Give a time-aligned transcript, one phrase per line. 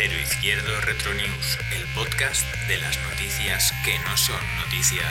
[0.00, 5.02] Cero Izquierdo Retro News, el podcast de las noticias que no son noticia.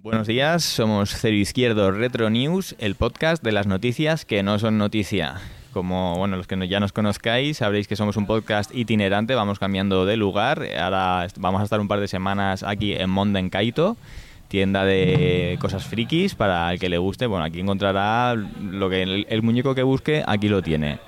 [0.00, 4.78] Buenos días, somos Cero Izquierdo Retro News, el podcast de las noticias que no son
[4.78, 5.40] noticia.
[5.78, 10.06] Como bueno, los que ya nos conozcáis, sabréis que somos un podcast itinerante, vamos cambiando
[10.06, 10.60] de lugar.
[10.76, 13.96] Ahora vamos a estar un par de semanas aquí en Monden Kaito,
[14.48, 17.26] tienda de cosas frikis para el que le guste.
[17.26, 20.98] Bueno, aquí encontrará lo que el, el muñeco que busque, aquí lo tiene.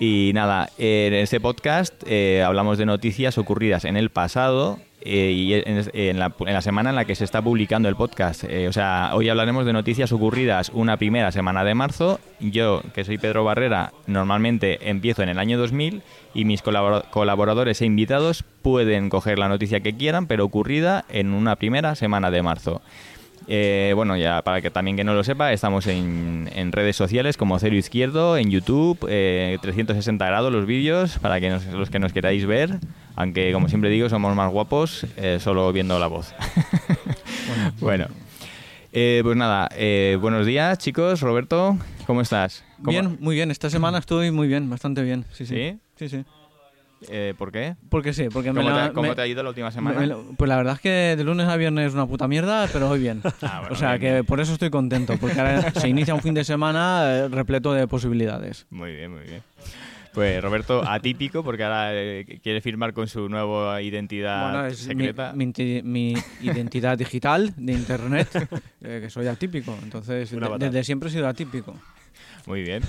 [0.00, 5.54] Y nada, en este podcast eh, hablamos de noticias ocurridas en el pasado eh, y
[5.54, 8.44] en, la, semana en la que se está publicando el podcast.
[8.44, 12.20] Eh, o sea, hoy hablaremos de noticias ocurridas una primera semana de marzo.
[12.40, 16.02] Yo, que soy Pedro Barrera, normalmente empiezo en el año 2000
[16.34, 21.32] y mis colabora- colaboradores e invitados pueden coger la noticia que quieran, pero ocurrida en
[21.32, 22.82] una primera semana de marzo.
[23.50, 27.58] Eh, bueno, ya para que también que no lo sepa, estamos en, redes sociales como
[27.58, 32.44] Cero Izquierdo, en YouTube, eh, 360 grados los vídeos, para que los que nos queráis
[32.44, 32.78] ver,
[33.20, 36.32] aunque como siempre digo, somos más guapos eh, solo viendo la voz.
[37.80, 38.06] bueno,
[38.92, 42.64] Eh, pues nada, eh, buenos días chicos, Roberto, ¿cómo estás?
[42.76, 43.50] ¿Cómo- Bien, muy bien.
[43.50, 45.24] Esta semana estoy muy bien, bastante bien.
[45.32, 45.54] Sí, sí.
[45.54, 45.78] ¿Sí?
[45.96, 46.24] Sí, sí.
[47.08, 47.76] Eh, ¿Por qué?
[47.90, 49.72] Porque sí, porque me ¿Cómo, la- te, cómo me- te ha ido la última me-
[49.72, 50.00] semana?
[50.00, 52.88] me pues la verdad es que de lunes a viernes es una puta mierda, pero
[52.88, 53.20] hoy bien.
[53.42, 56.20] Ah, bueno, o sea bien, que por eso estoy contento, porque ahora se inicia un
[56.22, 58.66] fin de semana eh, repleto de posibilidades.
[58.70, 59.42] Muy bien, muy bien.
[60.18, 65.04] Pues Roberto, atípico, porque ahora eh, quiere firmar con su nueva identidad bueno, es mi,
[65.04, 65.32] secreta.
[65.32, 68.26] mi identidad digital de internet,
[68.82, 69.78] eh, que soy atípico.
[69.80, 71.72] Entonces, de- desde siempre he sido atípico.
[72.46, 72.82] Muy bien.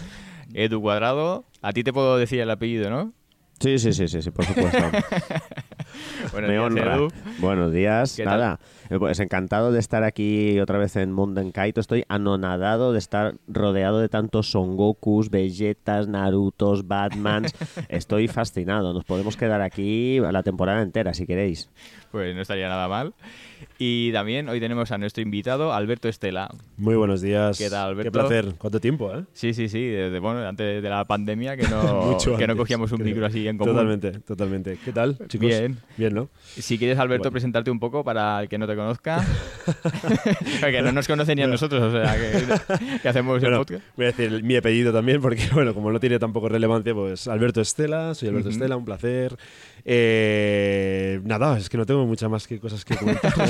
[0.56, 3.14] Edu Cuadrado, a ti te puedo decir el apellido, ¿no?
[3.60, 4.80] Sí, sí, sí, sí, sí, por supuesto.
[6.32, 6.96] Buenos Me días, honra.
[6.96, 7.08] Edu.
[7.38, 8.16] Buenos días.
[8.16, 8.58] ¿Qué tal?
[8.98, 11.80] Pues encantado de estar aquí otra vez en Munden Kaito.
[11.80, 17.54] Estoy anonadado de estar rodeado de tantos Son Gokus, Vegetas, Narutos, Batmans.
[17.90, 18.92] Estoy fascinado.
[18.94, 21.70] Nos podemos quedar aquí la temporada entera si queréis.
[22.12, 23.14] Pues no estaría nada mal.
[23.78, 26.50] Y también hoy tenemos a nuestro invitado, Alberto Estela.
[26.78, 27.58] Muy buenos días.
[27.58, 28.12] ¿Qué tal, Alberto?
[28.12, 28.56] Qué placer.
[28.58, 29.26] ¿Cuánto tiempo, eh?
[29.34, 32.58] Sí, sí, sí, desde, bueno, antes de la pandemia que no, Mucho que no antes,
[32.58, 33.10] cogíamos un creo.
[33.10, 33.74] micro así en común.
[33.76, 34.80] Totalmente, totalmente.
[34.84, 35.48] ¿Qué tal, chicos?
[35.48, 35.78] Bien.
[35.98, 36.30] Bien, ¿no?
[36.56, 37.34] Si quieres, Alberto, Bueno.
[37.34, 39.26] presentarte un poco para el que no te conozca.
[40.62, 43.84] Porque no nos conoce ni a nosotros, o sea, que, que hacemos el Bueno, podcast.
[43.96, 47.62] voy a decir mi apellido también porque, bueno, como no tiene tampoco relevancia, pues Alberto
[47.62, 48.50] Estela, soy Alberto.
[48.50, 49.38] Estela, un placer.
[49.86, 53.38] Eh, nada, es que no tengo muchas más que cosas que comentar.
[53.38, 53.48] No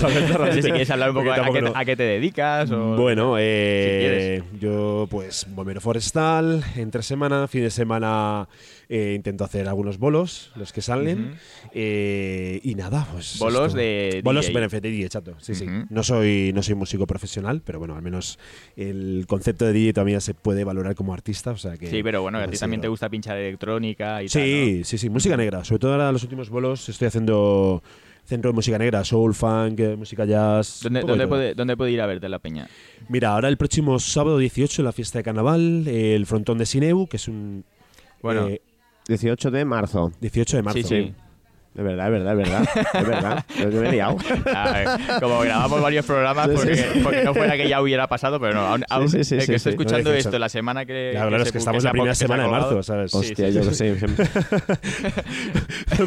[0.51, 2.69] sé si quieres hablar un poco a, qué, no- a qué te dedicas.
[2.71, 2.95] O...
[2.95, 8.47] Bueno, si eh, yo pues bombero forestal, entre semana, fin de semana
[8.89, 11.35] eh, intento hacer algunos bolos, los que salen.
[11.73, 13.37] Eh, y nada, pues...
[13.39, 13.77] Bolos esto.
[13.77, 14.53] de Bolos DJ.
[15.39, 15.65] Sí, sí.
[15.89, 18.39] No soy, no soy músico profesional, pero bueno, al menos
[18.75, 21.87] el concepto de DJ todavía se puede valorar como artista, o sea que...
[21.87, 24.41] Sí, pero bueno, a ti también te gusta pinchar electrónica y tal.
[24.41, 25.63] Sí, sí, sí, música negra.
[25.63, 27.81] Sobre todo ahora los últimos bolos estoy haciendo
[28.25, 30.81] centro de música negra, soul, funk, eh, música jazz.
[30.83, 30.89] ¿no?
[30.89, 32.67] ¿Dónde, dónde puede, ¿Dónde puede ir a verte la peña?
[33.07, 36.65] Mira, ahora el próximo sábado 18 en la fiesta de carnaval, eh, el frontón de
[36.65, 37.65] Sineu, que es un
[38.21, 38.61] Bueno, eh,
[39.07, 40.11] 18 de marzo.
[40.21, 40.79] 18 de marzo.
[40.79, 41.13] sí, sí.
[41.79, 42.69] Es verdad, es verdad, es verdad.
[42.93, 43.45] Es verdad.
[43.55, 44.17] Creo que me he liado.
[45.21, 46.83] Como grabamos varios programas, Sí, porque, sí.
[47.01, 49.59] porque no fuera que ya hubiera pasado, pero no, aún, aún sí, sí, el que
[49.59, 49.69] sí.
[49.69, 50.39] escuchando No, esto 18.
[50.39, 51.11] la semana que.
[51.13, 53.15] Claro, se es que estamos la primera semana de marzo, ¿sabes?
[53.15, 53.69] Hostia, sí, yo sí.
[53.69, 53.95] que sé.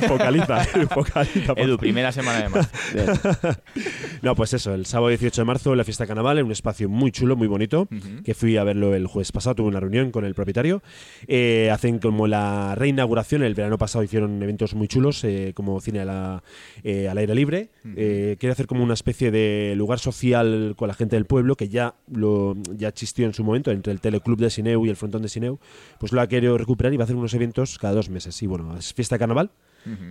[0.07, 1.53] focaliza, focaliza.
[1.57, 2.71] Edu, primera semana de marzo.
[4.21, 6.53] No, pues eso, el sábado 18 de marzo en la fiesta de carnaval, en un
[6.53, 7.89] espacio muy chulo, muy bonito,
[8.25, 10.83] que fui a verlo el jueves pasado, tuve una reunión con el propietario.
[11.27, 16.01] Eh, hacen como la reinauguración, el verano pasado hicieron eventos muy chulos, eh, como cine
[16.01, 16.43] a la-
[16.83, 17.71] eh, al aire libre.
[17.97, 21.69] Eh, quiere hacer como una especie de lugar social con la gente del pueblo, que
[21.69, 25.23] ya, lo, ya existió en su momento, entre el Teleclub de Sineu y el Frontón
[25.23, 25.59] de Sineu,
[26.01, 28.43] pues lo ha querido recuperar y va a hacer unos eventos cada dos meses.
[28.43, 29.51] Y bueno, es fiesta de carnaval.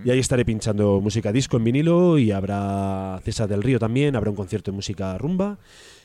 [0.04, 4.28] Y ahí estaré pinchando música disco en vinilo y habrá César del Río también, habrá
[4.28, 5.58] un concierto de música rumba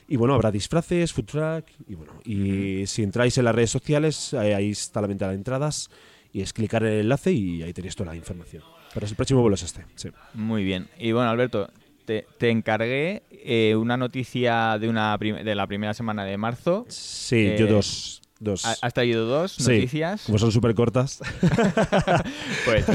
[0.08, 4.32] y bueno, habrá disfraces, food truck y bueno, y si entráis en las redes sociales,
[4.32, 5.90] ahí está la venta de entradas
[6.32, 8.62] y es clicar el enlace y ahí tenéis toda la información.
[8.94, 10.10] Pero el próximo vuelo es este, sí.
[10.34, 10.88] Muy bien.
[10.98, 11.70] Y bueno, Alberto,
[12.04, 16.84] te, te encargué eh, una noticia de, una de la primera semana de marzo.
[16.88, 18.22] Sí, Eh, yo dos.
[18.40, 18.64] dos.
[18.64, 20.22] Ha- Has traído dos Sí, noticias.
[20.24, 21.20] Como son súper cortas.
[22.64, 22.86] Pues.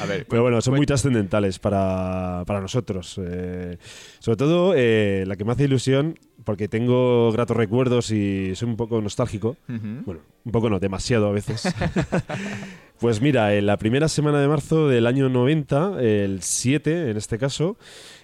[0.00, 3.18] A ver, Pero bueno, son pues- muy trascendentales para, para nosotros.
[3.24, 3.78] Eh,
[4.18, 8.76] sobre todo eh, la que me hace ilusión, porque tengo gratos recuerdos y soy un
[8.76, 9.56] poco nostálgico.
[9.66, 11.62] Bueno, un poco no, demasiado a veces.
[13.00, 17.38] pues mira, en la primera semana de marzo del año 90, el 7 en este
[17.38, 17.76] caso,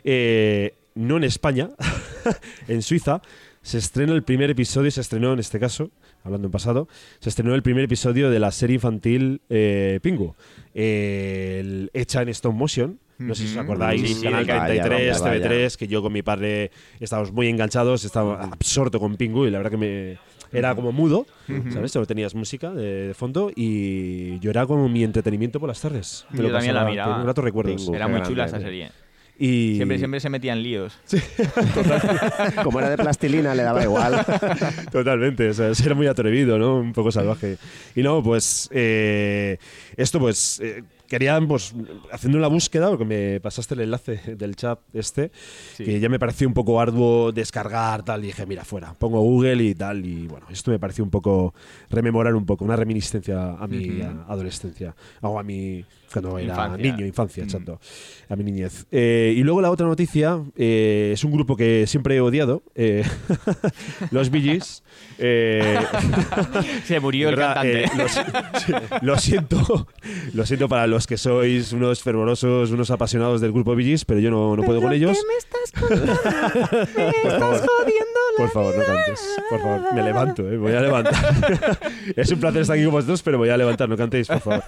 [0.04, 1.70] eh, no en España,
[2.68, 3.20] en Suiza,
[3.62, 5.90] se estrena el primer episodio, se estrenó en este caso,
[6.22, 6.88] hablando en pasado,
[7.20, 10.34] se estrenó el primer episodio de la serie infantil eh, Pingu,
[10.74, 12.98] eh, el- hecha en stop motion.
[13.16, 15.48] No sé si os acordáis, Sí, sí, Canal vaya, 33, vaya, vaya.
[15.48, 19.58] TV3, que yo con mi padre estábamos muy enganchados, estaba absorto con Pingu y la
[19.58, 20.18] verdad que me
[20.52, 21.26] era como mudo,
[21.72, 21.92] ¿sabes?
[21.92, 26.26] Solo tenías música de, de fondo y yo era como mi entretenimiento por las tardes.
[26.30, 27.12] Me Yo lo también la pasaba, miraba.
[27.14, 27.76] tengo gratos recuerdos.
[27.82, 27.94] Pingu.
[27.94, 28.90] Era muy grande, chula esa serie.
[29.36, 30.96] Y Siempre, siempre se metían líos.
[32.62, 34.24] Como era de plastilina, le daba igual.
[34.92, 36.76] Totalmente, o sea, era muy atrevido, ¿no?
[36.76, 37.56] Un poco salvaje.
[37.96, 39.58] Y no, pues eh,
[39.96, 41.72] esto pues eh, querían, pues,
[42.10, 45.30] haciendo una búsqueda, porque me pasaste el enlace del chat este,
[45.76, 45.84] Sí.
[45.84, 49.62] que ya me pareció un poco arduo descargar, tal, y dije, mira, fuera, pongo Google
[49.62, 51.54] y tal, y bueno, esto me pareció un poco
[51.88, 57.42] rememorar un poco, una reminiscencia a mi adolescencia, o a mi, cuando era niño, infancia,
[57.42, 57.46] Mm.
[57.46, 57.80] exacto,
[58.28, 58.86] a mi niñez.
[58.90, 63.04] Eh, y luego la otra noticia eh, es un grupo que siempre he odiado, eh,
[64.10, 64.30] los.
[65.18, 65.78] Eh,
[66.84, 67.54] Se murió el ¿verdad?
[67.54, 69.00] cantante.
[69.02, 69.86] Lo siento,
[70.32, 74.30] lo siento para los que sois unos fervorosos, unos apasionados del grupo Gees, pero yo
[74.30, 75.18] no, no puedo con ellos.
[75.80, 77.62] por favor,
[78.36, 79.20] por favor, no cantes.
[79.48, 81.78] Por favor, me levanto, eh, voy a levantar.
[82.16, 84.64] es un placer estar aquí con vosotros, pero voy a levantar, no cantéis, por favor.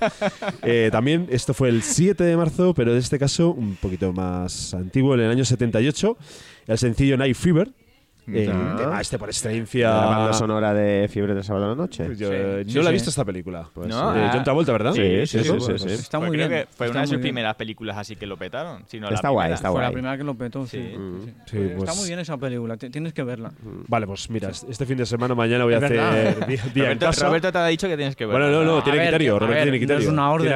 [0.62, 4.75] Eh, también, esto fue el 7 de marzo, pero en este caso un poquito más
[4.75, 6.17] antiguo, en el año 78,
[6.69, 7.71] el sencillo Night Fever.
[8.32, 8.75] Eh, Ah.
[8.76, 9.90] tema este por La excelencia.
[9.90, 12.08] banda sonora de Fiebre de Sábado a la Noche.
[12.17, 12.34] Yo, Sí.
[12.37, 12.93] eh, Sí, la he sí.
[12.94, 13.69] visto esta película.
[13.73, 14.93] Pues, No, Eh, ah, John Travolta, ¿verdad?
[14.94, 15.88] Sí, sí, sí, sí, pues, sí.
[15.90, 16.62] Está muy creo bien.
[16.62, 17.23] que fue está una de sus bien.
[17.23, 18.82] primeras películas así que lo petaron.
[18.88, 19.55] Si no, la Está guay, primera.
[19.55, 19.87] está Fue guay.
[19.87, 20.78] la primera que lo petó, sí.
[20.78, 20.96] Sí.
[21.25, 21.32] sí.
[21.46, 23.52] Sí, Está pues- muy bien esa película, ti- tienes que verla.
[23.87, 25.90] Vale, pues mira, este fin de semana, mañana voy a hacer
[26.46, 27.26] día, día en Roberto, casa.
[27.28, 28.32] Roberto te ha dicho que tienes que ver.
[28.40, 30.02] Bueno, no, no, tiene criterio, Roberto tiene criterio.
[30.02, 30.49] Es una orden,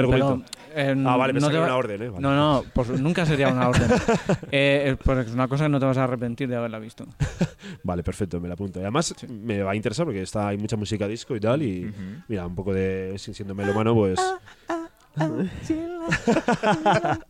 [0.72, 2.08] eh, Ah, vale, no te va- una orden, ¿eh?
[2.10, 2.22] Vale.
[2.22, 3.88] No, no, pues nunca sería una orden.
[4.52, 7.06] Eh, porque es una cosa que no te vas a arrepentir de haberla visto.
[7.82, 8.78] Vale, perfecto, me la apunto.
[8.78, 11.62] Y además me va a interesar porque está, hay mucha música disco y tal.
[11.62, 11.92] Y
[12.28, 13.14] mira, un poco de.
[13.18, 14.18] sin- Siendo melomano, pues.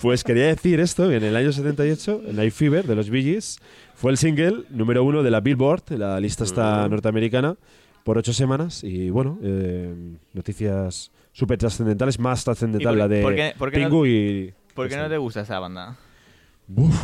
[0.00, 3.58] pues quería decir esto: que en el año 78, Night Fever de los Bee Gees
[3.94, 7.56] fue el single número uno de la Billboard, la lista esta norteamericana,
[8.04, 8.82] por ocho semanas.
[8.84, 9.94] Y bueno, eh,
[10.32, 14.06] noticias súper trascendentales, más ¿Y trascendental por- la de por qué- por qué no- Pingu
[14.06, 14.54] y.
[14.74, 15.96] ¿Por qué no te gusta esa banda?
[16.74, 16.94] Uf,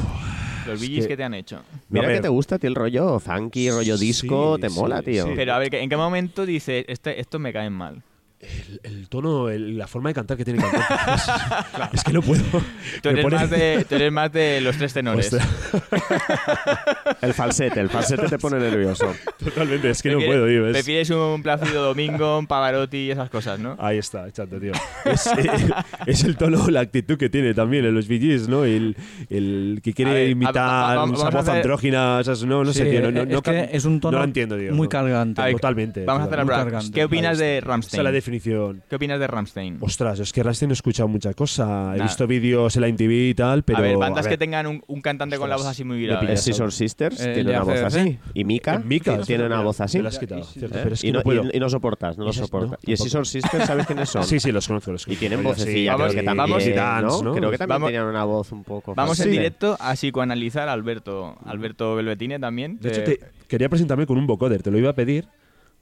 [0.66, 1.60] Los Es Billys que- que te han hecho.
[1.88, 5.24] Mira que te gusta ti el rollo funky, rollo disco, Sí, te sí, mola, tío.
[5.26, 5.32] sí.
[5.36, 8.02] Pero a ver, ¿en qué momento dices, este, estos me caen mal?
[8.40, 11.16] El, el tono, el- la forma de cantar que tiene que cantar.
[11.92, 12.42] es, es que no puedo.
[13.02, 15.32] Tú eres, pone- más de, tú eres más de los tres tenores.
[15.32, 15.48] Ostras,
[17.22, 19.12] El falsete, el falsete te pone nervioso.
[19.42, 20.66] totalmente, es que no puedo, tío.
[20.68, 23.76] es- Prefieres un Plácido Domingo, un Pavarotti y esas cosas, ¿no?
[23.78, 24.72] Ahí está, chato, tío.
[25.04, 25.50] Es, eh,
[26.06, 28.64] es el tono, la actitud que tiene también en los Gees, ¿no?
[28.64, 28.96] El,
[29.30, 32.44] el que A quiere ver, imitar va- va- vamos esa a voz hacer- andrógina, esas-
[32.44, 33.00] no, no sé, Sí, tío.
[33.02, 34.72] No, no, es no que es un tono no lo entiendo, tío.
[34.74, 35.40] muy cargante.
[35.40, 36.04] A ver, Totalmente.
[36.04, 36.90] Vamos a hacer la cargante.
[36.92, 38.04] ¿Qué opinas de Esa es la Ramstein?
[38.26, 38.82] Definición.
[38.88, 39.78] ¿Qué opinas de Ramstein?
[39.80, 41.64] Ostras, es que Rammstein no he escuchado mucha cosa.
[41.94, 42.02] He Nada.
[42.04, 43.78] visto vídeos en la MTV y tal, pero.
[43.78, 45.84] a ver, bandas a que ver, tengan un, un cantante con la voz Ostras, así
[45.84, 46.36] muy grave.
[46.36, 47.86] Scissor Sisters Eh, tiene una voz ACDC.
[47.86, 48.18] así.
[48.34, 49.98] Y Mika, Mika, tiene una voz así.
[49.98, 50.02] ¿Eh?
[50.02, 51.12] que y,
[51.60, 52.78] no, soportas, no lo soportas.
[52.84, 52.96] ¿Y.
[52.96, 54.24] Scissor Sisters sabes quiénes son?
[54.24, 54.92] Sí, sí, los conozco.
[54.92, 56.58] Los Y tienen vocecilla, Vamos- creo que también.
[56.58, 58.94] Creo que también Vamos- tenían una voz un poco...
[58.94, 62.78] Vamos en directo a psicoanalizar a Alberto, Alberto Belvetine también.
[62.80, 65.26] De hecho, Eh, quería presentarme con un vocoder, te lo iba a pedir.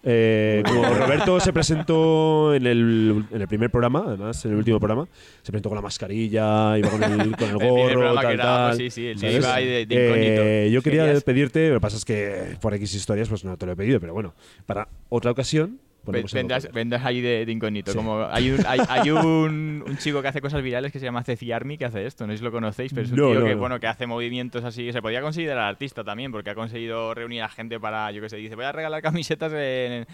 [0.06, 4.78] Eh, como Roberto se presentó en el, en el primer programa, además, en el último
[4.78, 5.08] programa,
[5.42, 8.76] se presentó con la mascarilla, iba con el, con el gorro, que tal, grabamos, tal.
[8.76, 10.42] sí, sí, el de- de incógnito.
[10.44, 13.64] Eh, yo quería pedirte, lo que pasa es que por X historias pues no te
[13.66, 14.34] lo he pedido, pero bueno,
[14.66, 16.68] para otra ocasión el vendrás,
[17.04, 17.92] ahí de, de incógnito.
[17.92, 17.96] Sí.
[17.96, 21.22] Como hay un, hay, hay un, un chico que hace cosas virales que se llama
[21.24, 22.26] Ceci Army que hace esto.
[22.26, 23.60] No sé si lo conocéis, pero es un No, tío no, que, no.
[23.60, 24.92] bueno, que hace movimientos así.
[24.92, 28.36] Se podía considerar artista también porque ha conseguido reunir a gente para, yo qué sé,
[28.36, 30.06] dice, voy a regalar camisetas en,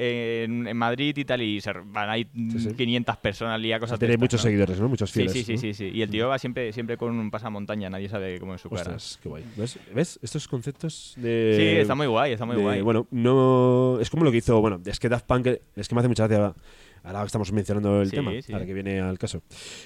[0.00, 1.42] en, en Madrid y tal.
[1.42, 2.26] Y se van ahí
[2.58, 2.72] sí.
[2.76, 4.42] 500 personas y a cosas tiene muchos ¿no?
[4.44, 4.88] seguidores, ¿no?
[4.88, 5.32] Muchos fieles.
[5.32, 5.58] sí, sí, ¿no?
[5.58, 5.90] sí, sí.
[5.92, 8.82] Y el tío va siempre, siempre con un pasamontaña, nadie sabe cómo es su cara.
[8.82, 9.44] Ostras, qué guay.
[9.56, 9.78] ¿Ves?
[9.94, 10.18] ¿Ves?
[10.22, 11.54] Estos conceptos de...
[11.58, 12.80] Sí, está muy guay, está muy de- guay.
[12.80, 13.98] Bueno, no.
[14.00, 14.60] Es como lo que hizo.
[14.60, 15.48] Bueno, es que Daft Punk.
[15.76, 16.54] Es que me hace mucha gracia.
[17.04, 18.52] Ahora estamos mencionando el Sí, tema, sí.
[18.52, 19.42] ahora que viene al caso.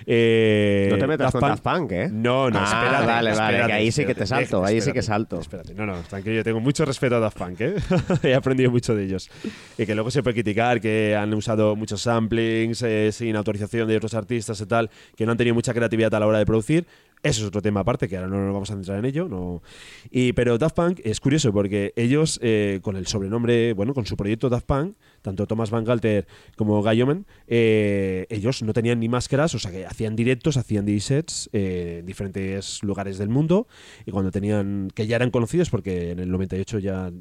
[0.06, 2.08] Eh, No te metas con Punk- Daft Punk, ¿eh?
[2.12, 2.92] No, no, Ah, espérate.
[2.92, 5.40] vale, vale, espérate, que ahí sí que te espérate, salto, ahí sí que espérate, salto.
[5.40, 7.74] Espérate, no, no, tranquilo, yo tengo mucho respeto a Daft Punk, ¿eh?
[8.22, 9.30] He aprendido mucho de ellos.
[9.78, 13.96] Y que luego se puede criticar que han usado muchos samplings eh, sin autorización de
[13.96, 16.86] otros artistas y tal, que no han tenido mucha creatividad a la hora de producir.
[17.22, 19.28] Eso es otro tema aparte, que ahora no nos vamos a centrar en ello.
[19.28, 19.62] No.
[20.10, 24.16] Y, pero Daft Punk es curioso porque ellos, eh, con el sobrenombre, bueno, con su
[24.16, 26.26] proyecto Daft Punk, tanto Thomas Van Galter
[26.56, 30.84] como Guy Omen, eh, ellos no tenían ni máscaras, o sea que hacían directos, hacían
[30.84, 33.68] D-sets eh, en diferentes lugares del mundo.
[34.04, 37.12] Y cuando tenían, que ya eran conocidos, porque en el 98 ya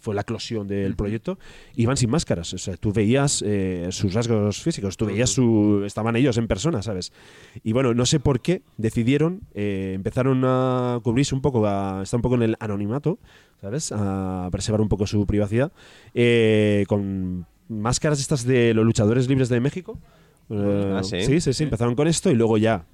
[0.00, 1.38] fue la eclosión del proyecto,
[1.76, 2.52] iban sin máscaras.
[2.54, 5.82] O sea, tú veías eh, sus rasgos físicos, tú veías su.
[5.84, 7.12] Estaban ellos en persona, ¿sabes?
[7.62, 12.18] Y bueno, no sé por qué decidieron, eh, empezaron a cubrirse un poco, a estar
[12.18, 13.18] un poco en el anonimato,
[13.60, 13.92] ¿sabes?
[13.92, 15.72] A preservar un poco su privacidad,
[16.14, 19.98] eh, con máscaras estas de los luchadores libres de México.
[20.50, 21.22] Eh, Ah, ¿sí?
[21.22, 22.86] sí, sí, sí, empezaron con esto y luego ya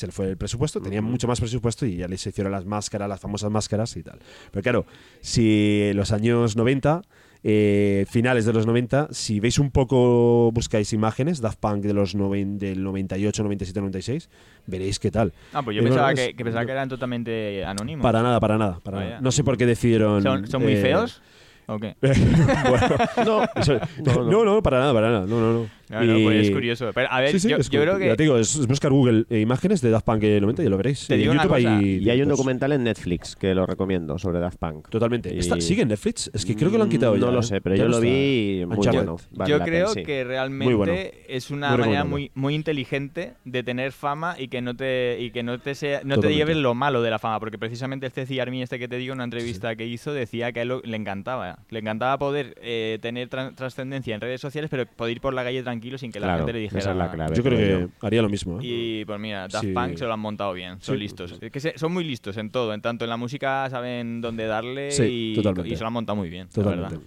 [0.00, 3.08] se le fue el presupuesto, tenían mucho más presupuesto y ya les hicieron las máscaras,
[3.08, 4.18] las famosas máscaras y tal.
[4.50, 4.86] Pero claro,
[5.20, 7.02] si en los años 90,
[7.42, 12.14] eh, finales de los 90, si veis un poco, buscáis imágenes, Daft Punk de los
[12.14, 14.28] noven- del 98, 97, 96,
[14.66, 15.32] veréis qué tal.
[15.52, 18.02] Ah, pues yo Eh, pensaba, bueno, que, que pensaba que eran totalmente anónimos.
[18.02, 18.80] Para nada, para nada.
[18.82, 19.08] Para Vaya.
[19.10, 19.20] nada.
[19.22, 20.22] No sé por qué decidieron...
[20.22, 21.22] ¿Son, son muy eh, feos?
[21.66, 21.94] ¿O qué?
[22.00, 24.44] bueno, No, eso- No, no, no.
[24.44, 25.26] no, para nada, para nada.
[25.26, 25.79] No, no, no.
[25.90, 26.90] No, no, pues es Y- curioso.
[26.94, 28.16] Pero, a ver, Sí, sí, yo, yo creo Ya que...
[28.16, 30.76] te digo, es, es buscar Google eh, imágenes de Daft Punk eh, 90 y lo
[30.76, 31.06] veréis.
[31.08, 33.66] Te En digo una cosa, hay Y hay un pues, documental en Netflix que lo
[33.66, 34.88] recomiendo sobre Daft Punk.
[34.88, 35.34] Totalmente.
[35.34, 36.30] Y- Está- ¿Sigue en Netflix?
[36.32, 37.20] Es que creo que lo han quitado ya.
[37.26, 37.42] No lo ¿eh?
[37.42, 39.16] sé, pero Ya yo no lo vi muy bueno.
[39.32, 40.02] vale yo creo pena, sí.
[40.04, 40.92] que realmente bueno.
[41.28, 45.30] es una Muy manera muy, muy inteligente de tener fama y que no te y
[45.32, 46.36] que no te sea, no te Totalmente.
[46.36, 49.12] lleves lo malo de la fama, porque precisamente el Ceci Army este que te digo
[49.12, 52.54] en una entrevista que hizo decía que a él lo- le encantaba, le encantaba poder
[52.62, 56.20] eh, tener trascendencia en redes sociales, pero poder ir por la calle tranquilo sin que
[56.20, 57.36] la Claro, gente le dijera esa es la clave.
[57.36, 58.58] Yo creo creo que haría lo mismo.
[58.60, 58.64] ¿eh?
[58.64, 59.72] Y pues mira, Daft Sí.
[59.72, 61.00] Punk se lo han montado bien, son Sí.
[61.00, 61.38] listos.
[61.40, 64.46] Es que se- son muy listos en todo, en tanto en la música saben dónde
[64.46, 65.68] darle Sí, y, totalmente.
[65.72, 66.94] y se lo han montado muy bien, la Totalmente.
[66.96, 67.06] verdad.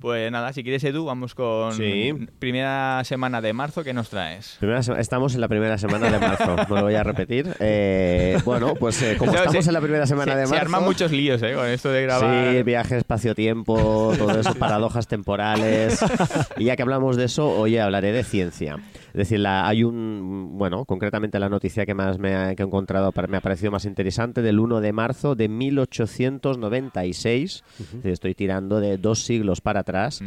[0.00, 2.12] Pues nada, si quieres Edu, vamos con Sí.
[2.38, 4.56] primera semana de marzo, ¿qué nos traes?
[4.60, 7.48] Primera estamos en la primera semana de marzo, no lo voy a repetir.
[7.60, 10.50] Eh, bueno, pues eh, como Eso estamos se- en la primera semana se, de se
[10.52, 10.64] marzo...
[10.66, 11.52] arman muchos líos, ¿eh?
[11.54, 12.54] Con esto de grabar.
[12.54, 15.98] Sí, viaje, espacio-tiempo, todo eso, paradojas temporales.
[16.56, 18.76] Y ya que hablamos de eso, hoy hablaré de ciencia.
[19.18, 22.66] Es decir, la- hay un, bueno, concretamente la noticia que más me ha, que he
[22.66, 27.64] encontrado, me ha parecido más interesante, del 1 de marzo de 1896.
[27.78, 30.20] Es decir, estoy tirando de dos siglos para atrás.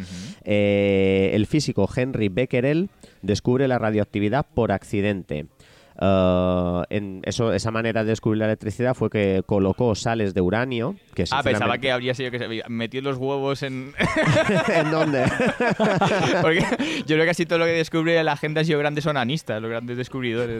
[0.44, 2.90] Eh, el físico Henry Becquerel
[3.22, 5.48] descubre la radioactividad por accidente.
[6.04, 10.96] Uh, en eso, esa manera de descubrir la electricidad fue que colocó sales de uranio.
[11.14, 13.94] Que Ah, pensaba que habría sido que se metido los huevos en.
[14.74, 15.26] ¿En dónde?
[16.42, 16.62] Porque
[17.06, 19.70] yo creo que casi todo lo que descubre la gente ha sido grandes onanistas, los
[19.70, 20.60] grandes descubridores.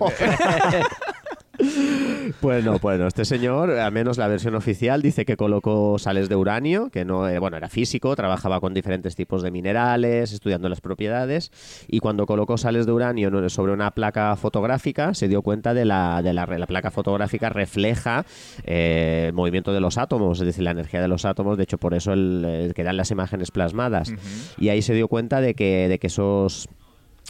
[2.40, 6.36] Pues no, bueno, este señor, al menos la versión oficial, dice que colocó sales de
[6.36, 10.82] uranio, que no, eh, bueno, era físico, trabajaba con diferentes tipos de minerales, estudiando las
[10.82, 11.52] propiedades,
[11.88, 16.22] y cuando colocó sales de uranio sobre una placa fotográfica, se dio cuenta de la,
[16.22, 18.26] de la, la placa fotográfica refleja
[18.64, 21.78] eh, el movimiento de los átomos, es decir, la energía de los átomos, de hecho
[21.78, 24.14] por eso el, quedan las imágenes plasmadas.
[24.58, 26.68] Y ahí se dio cuenta de que, de que esos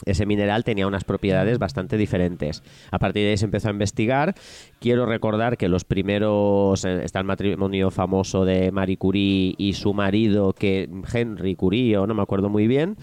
[0.06, 2.62] ese mineral tenía unas propiedades bastante diferentes.
[2.90, 4.34] A partir de ahí se empezó a investigar.
[4.80, 9.94] Quiero recordar que los primeros, eh, está el matrimonio famoso de Marie Curie y su
[9.94, 12.96] marido, que Henry Curie, o no me acuerdo muy bien,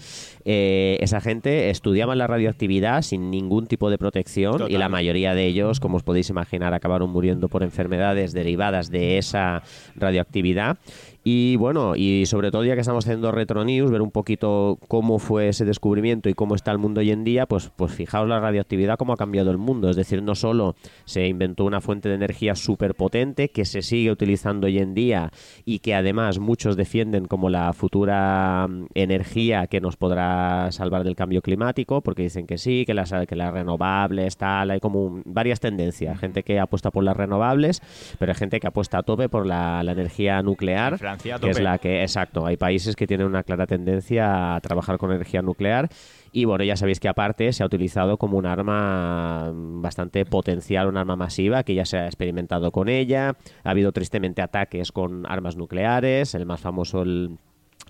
[0.44, 5.46] eh, esa gente estudiaban la radioactividad sin ningún tipo de protección y la mayoría de
[5.46, 9.62] ellos, como os podéis imaginar, acabaron muriendo por enfermedades derivadas de esa
[9.96, 10.78] radioactividad.
[11.22, 15.18] Y bueno, y sobre todo ya que estamos haciendo Retro News, ver un poquito cómo
[15.18, 18.40] fue ese descubrimiento y cómo está el mundo hoy en día, pues, pues fijaos la
[18.40, 19.90] radioactividad, cómo ha cambiado el mundo.
[19.90, 24.10] Es decir, no solo se inventó una fuente de energía súper potente que se sigue
[24.10, 25.30] utilizando hoy en día
[25.66, 31.16] y que además muchos defienden como la futura mm, energía que nos podrá salvar del
[31.16, 35.60] cambio climático, porque dicen que sí, que las, que las renovables, tal, hay como varias
[35.60, 36.18] tendencias.
[36.18, 37.82] Gente que apuesta por las renovables,
[38.18, 41.09] pero hay gente que apuesta a tope por la, la energía nuclear.
[41.10, 44.98] Francia, que es la que, exacto, hay países que tienen una clara tendencia a trabajar
[44.98, 45.88] con energía nuclear.
[46.32, 50.96] Y bueno, ya sabéis que aparte se ha utilizado como un arma bastante potencial, un
[50.96, 53.34] arma masiva, que ya se ha experimentado con ella.
[53.64, 57.38] Ha habido tristemente ataques con armas nucleares, el más famoso, el-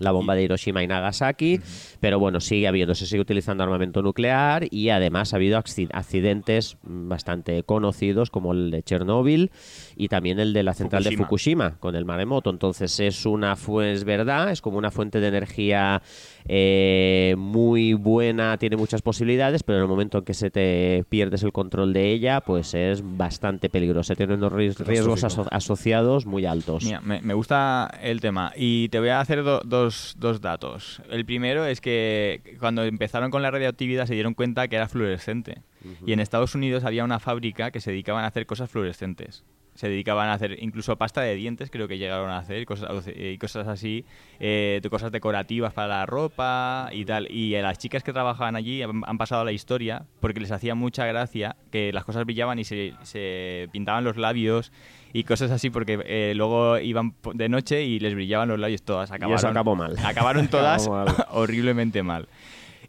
[0.01, 1.59] la bomba de Hiroshima y Nagasaki,
[1.99, 6.77] pero bueno, sigue habiendo, se sigue utilizando armamento nuclear y además ha habido acci- accidentes
[6.83, 9.51] bastante conocidos como el de Chernóbil
[9.95, 11.77] y también el de la central de Fukushima.
[11.79, 12.49] Con el maremoto.
[12.49, 16.01] Entonces es una es verdad, es como una fuente de energía
[16.47, 21.43] eh, muy buena, tiene muchas posibilidades, pero en el momento en que se te pierdes
[21.43, 24.15] el control de ella, pues es bastante peligrosa.
[24.15, 26.83] Tiene unos riesgos aso- asociados muy altos.
[26.83, 28.51] Mira, me, me gusta el tema.
[28.55, 31.01] Y te voy a hacer do- dos, dos, dos datos.
[31.09, 35.57] El primero es que cuando empezaron con la radioactividad se dieron cuenta que era fluorescente.
[36.05, 39.43] Y en Estados Unidos había una fábrica que se dedicaban a hacer cosas fluorescentes.
[39.73, 43.37] Se dedicaban a hacer incluso pasta de dientes, creo que llegaron a hacer, cosas, y
[43.37, 44.03] cosas así,
[44.39, 47.31] eh, cosas decorativas para la ropa y tal.
[47.31, 50.51] Y eh, las chicas que trabajaban allí han, han pasado a la historia porque les
[50.51, 54.73] hacía mucha gracia que las cosas brillaban y se, se pintaban los labios
[55.13, 59.11] y cosas así porque eh, luego iban de noche y les brillaban los labios todas.
[59.11, 59.95] Acabaron, eso acabó mal.
[60.03, 61.07] Acabaron todas mal.
[61.31, 62.27] horriblemente mal.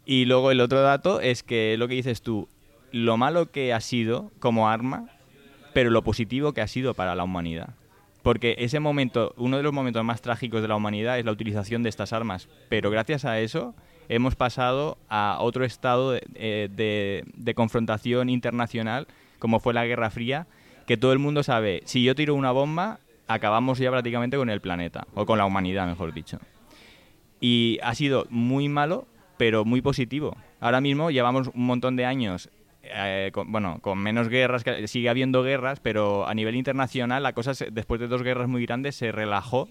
[0.05, 2.49] Y luego el otro dato es que lo que dices tú,
[2.93, 5.09] lo malo que ha sido como arma,
[5.73, 7.75] pero lo positivo que ha sido para la humanidad.
[8.21, 11.83] Porque ese momento, uno de los momentos más trágicos de la humanidad es la utilización
[11.83, 12.47] de estas armas.
[12.69, 13.75] Pero gracias a eso
[14.07, 19.07] hemos pasado a otro estado de, eh, de- de confrontación internacional,
[19.39, 20.45] como fue la Guerra Fría,
[20.85, 24.61] que todo el mundo sabe, si yo tiro una bomba, acabamos ya prácticamente con el
[24.61, 26.39] planeta, o con la humanidad, mejor dicho.
[27.41, 29.07] Y ha sido muy malo,
[29.37, 30.37] pero muy positivo.
[30.59, 32.49] Ahora mismo llevamos un montón de años,
[32.83, 37.33] eh, con, bueno, con menos guerras, que sigue habiendo guerras, pero a nivel internacional la
[37.33, 39.69] cosa, se- después de dos guerras muy grandes, se relajó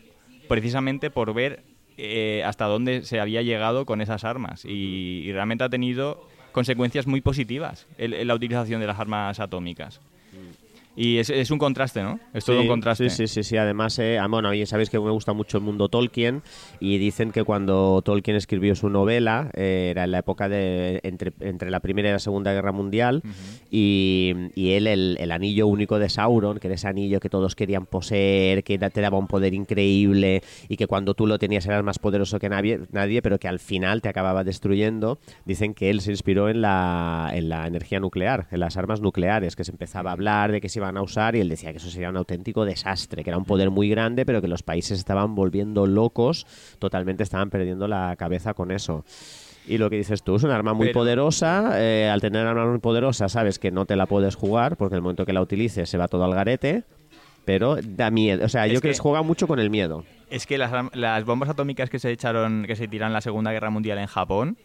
[0.49, 1.63] precisamente por ver
[1.99, 4.65] eh, hasta dónde se había llegado con esas armas.
[4.65, 10.01] Y, realmente ha tenido consecuencias muy positivas el- el- la utilización de las armas atómicas.
[10.95, 12.21] Y es, es un contraste, ¿no?
[12.35, 13.09] Es todo Sí, un contraste.
[13.09, 13.57] Sí, sí, sí, sí.
[13.57, 16.43] Además, eh, ah, bueno, ya sabéis que me gusta mucho el mundo Tolkien
[16.81, 21.33] y dicen que cuando Tolkien escribió su novela eh, era en la época de entre,
[21.41, 23.23] entre la Primera y la Segunda Guerra Mundial
[23.71, 27.55] y, y él, el, el anillo único de Sauron, que era ese anillo que todos
[27.55, 31.83] querían poseer, que te daba un poder increíble y que cuando tú lo tenías eras
[31.83, 36.03] más poderoso que nadie, nadie pero que al final te acababa destruyendo, dicen que él
[36.03, 40.11] se inspiró en la, en la energía nuclear, en las armas nucleares, que se empezaba
[40.11, 42.17] a hablar de que se iban a usar y él decía que eso sería un
[42.17, 46.47] auténtico desastre, que era un poder muy grande, pero que los países estaban volviendo locos,
[46.79, 49.05] totalmente estaban perdiendo la cabeza con eso.
[49.67, 51.75] Y lo que dices tú, es un arma muy Pero- poderosa.
[51.81, 55.03] eh, al tener arma muy poderosa, sabes que no te la puedes jugar, porque el
[55.03, 56.83] momento que la utilices se va todo al garete.
[57.45, 58.45] Pero da miedo.
[58.45, 60.05] O sea, yo creo que que- juega mucho con el miedo.
[60.31, 63.51] Es que las, las bombas atómicas que se echaron, que se tiran en la Segunda
[63.53, 64.57] Guerra Mundial en Japón,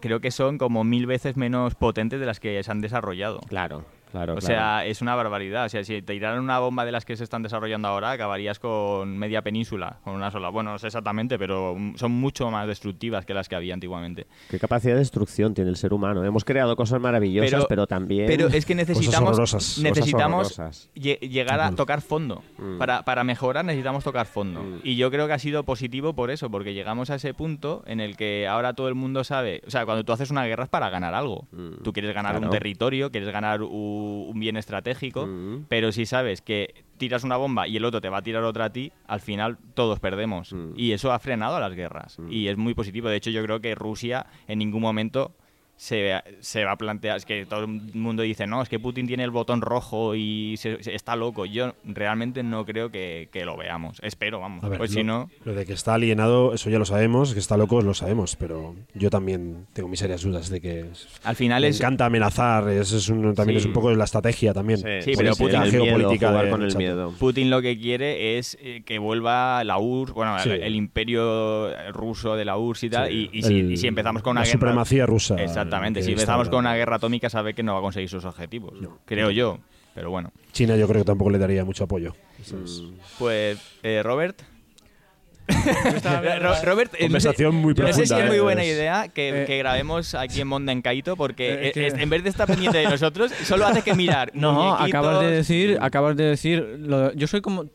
[0.00, 3.40] creo que son como mil veces menos potentes de las que se han desarrollado.
[3.48, 4.32] Claro, claro.
[4.34, 4.46] O claro.
[4.46, 5.66] sea, es una barbaridad.
[5.66, 8.58] O sea, si te tiraran una bomba de las que se están desarrollando ahora, acabarías
[8.58, 10.48] con media península, con una sola.
[10.48, 14.26] Bueno, no sé exactamente, pero mm, son mucho más destructivas que las que había antiguamente.
[14.48, 16.24] Qué capacidad de destrucción tiene el ser humano.
[16.24, 18.26] Hemos creado cosas maravillosas, pero, también.
[18.26, 19.78] Pero es que necesitamos, horrorosas.
[19.78, 20.58] necesitamos
[20.94, 21.76] lle- llegar a Bueno.
[21.76, 22.42] tocar fondo.
[22.58, 22.78] Mm.
[22.78, 24.62] Para, para mejorar necesitamos tocar fondo.
[24.62, 24.80] Mm.
[24.84, 28.00] Y yo creo que ha sido positivo por eso, porque llegamos a ese punto en
[28.00, 29.62] el que ahora todo el mundo sabe.
[29.66, 31.46] O sea, cuando tú haces una guerra es para ganar algo.
[31.52, 31.82] Mm.
[31.82, 32.46] Tú quieres ganar Claro.
[32.46, 35.66] un territorio, quieres ganar u- un bien estratégico, Mm.
[35.68, 38.66] pero si sabes que tiras una bomba y el otro te va a tirar otra
[38.66, 40.52] a ti, al final todos perdemos.
[40.52, 40.72] Mm.
[40.76, 42.18] Y eso ha frenado a las guerras.
[42.18, 42.30] Mm.
[42.30, 43.08] Y es muy positivo.
[43.08, 45.32] De hecho, yo creo que Rusia en ningún momento
[45.76, 47.16] se, se va a plantear.
[47.16, 50.56] Es que todo el mundo dice, no, es que Putin tiene el botón rojo y
[50.56, 51.46] se- se- está loco.
[51.46, 53.98] Yo realmente no creo que, que lo veamos.
[54.02, 54.62] Espero, vamos.
[54.64, 55.30] A ver, pues lo, si no.
[55.44, 58.74] lo de que está alienado, eso ya lo sabemos, que está loco, lo sabemos, pero
[58.94, 60.86] yo también tengo mis serias dudas de que
[61.24, 61.80] Al final es.
[61.80, 63.62] encanta amenazar, es, es un- también Sí.
[63.64, 64.78] es un poco de la estrategia también.
[64.78, 66.78] Sí, pero Putin- la geopolítica de- con el exacto.
[66.78, 67.14] miedo.
[67.18, 70.50] Putin lo que quiere es eh, que vuelva la URSS, bueno, Sí.
[70.50, 73.08] el, el imperio ruso de la URSS y tal.
[73.08, 74.52] Sí, y, y si, el- y si empezamos con una la guerra.
[74.58, 75.36] supremacía rusa.
[75.64, 78.74] Exactamente, si empezamos con una guerra atómica, sabe que no va a conseguir sus objetivos.
[79.04, 79.58] Creo yo.
[79.94, 80.32] Pero bueno.
[80.52, 82.14] China yo creo que tampoco le daría mucho apoyo.
[83.18, 84.42] Pues, eh, Robert.
[86.40, 88.64] Ro- Robert, eh, no sé- Conversación muy No sé si profunda, es muy eh, buena
[88.64, 92.22] idea que, Eh, que grabemos aquí en Monda en Kaito porque eh, que- en vez
[92.24, 94.30] de estar pendiente de nosotros, solo hace que mirar.
[94.34, 94.88] No, muñequitos.
[94.88, 97.66] acabas de decir, acabas de decir, lo yo soy como...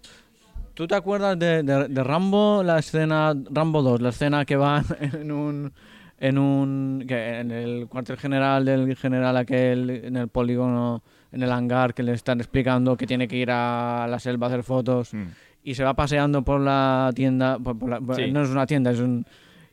[0.74, 4.84] ¿Tú te acuerdas de, de- de Rambo, la escena, Rambo 2, la escena que van
[5.00, 5.74] en un,
[6.20, 11.02] en un, que en el cuartel general del general aquel, en el polígono,
[11.32, 14.50] en el hangar, que le están explicando que tiene que ir a la selva a
[14.50, 15.24] hacer fotos Mm.
[15.64, 18.32] y se va paseando por la tienda, por- por la- por- Sí.
[18.32, 19.26] no es una tienda, es un,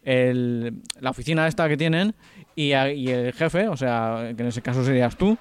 [0.05, 2.15] el- la oficina esta que tienen
[2.55, 5.37] y, el jefe, o sea, que en ese caso serías tú,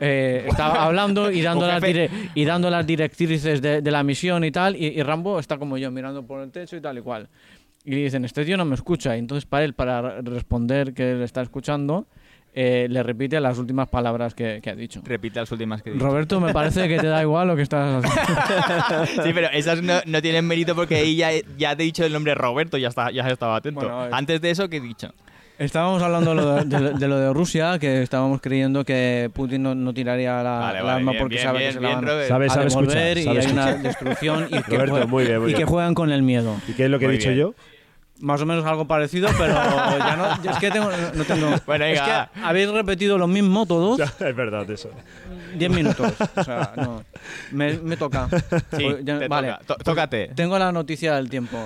[0.00, 4.44] eh, estaba hablando y dando, las, dire- y dando las directrices de, de la misión
[4.44, 7.00] y tal, y, y Rambo está como yo mirando por el techo y tal y
[7.02, 7.28] cual.
[7.86, 10.92] Y le dicen, este tío no me escucha, y entonces para él, para re- responder
[10.92, 12.06] que él está escuchando,
[12.52, 15.02] eh, le repite las últimas palabras que, que ha dicho.
[15.04, 16.04] Repite las últimas que he dicho.
[16.04, 19.22] Roberto, me parece que te da igual lo que estás haciendo.
[19.24, 22.12] Sí, pero esas no, no tienen mérito porque ahí ya, ya te he dicho el
[22.12, 23.80] nombre Roberto, ya, está, ya estaba atento.
[23.80, 25.12] Bueno, es- Antes de eso, ¿qué he dicho?
[25.58, 29.74] Estábamos hablando de lo de, de- lo de Rusia, que estábamos creyendo que Putin no,
[29.74, 31.88] no tiraría la, Vale, la vale, arma bien, porque bien, sabe bien, que se la
[31.88, 32.28] bien, van Robert.
[32.28, 33.82] Sabe, a sabe escuchar, devolver y sabe hay una escuchar.
[33.82, 36.56] destrucción y, que, Roberto, juegan- muy bien, muy y que juegan con el miedo.
[36.68, 37.40] ¿Y qué es lo que he Muy dicho bien.
[37.40, 37.54] yo?
[38.20, 39.52] Más o menos algo parecido, pero
[39.98, 40.42] ya no.
[40.42, 41.50] ya es que tengo, no tengo.
[41.66, 44.90] Bueno, es que habéis repetido lo mismo todos es verdad eso.
[45.54, 46.12] 10 minutos.
[46.36, 47.02] O sea, no.
[47.52, 48.28] Me, me toca.
[48.30, 49.48] Sí, Pues ya- te vale.
[49.52, 49.64] toca.
[49.66, 50.28] To- tócate.
[50.34, 51.58] Tengo la noticia del tiempo.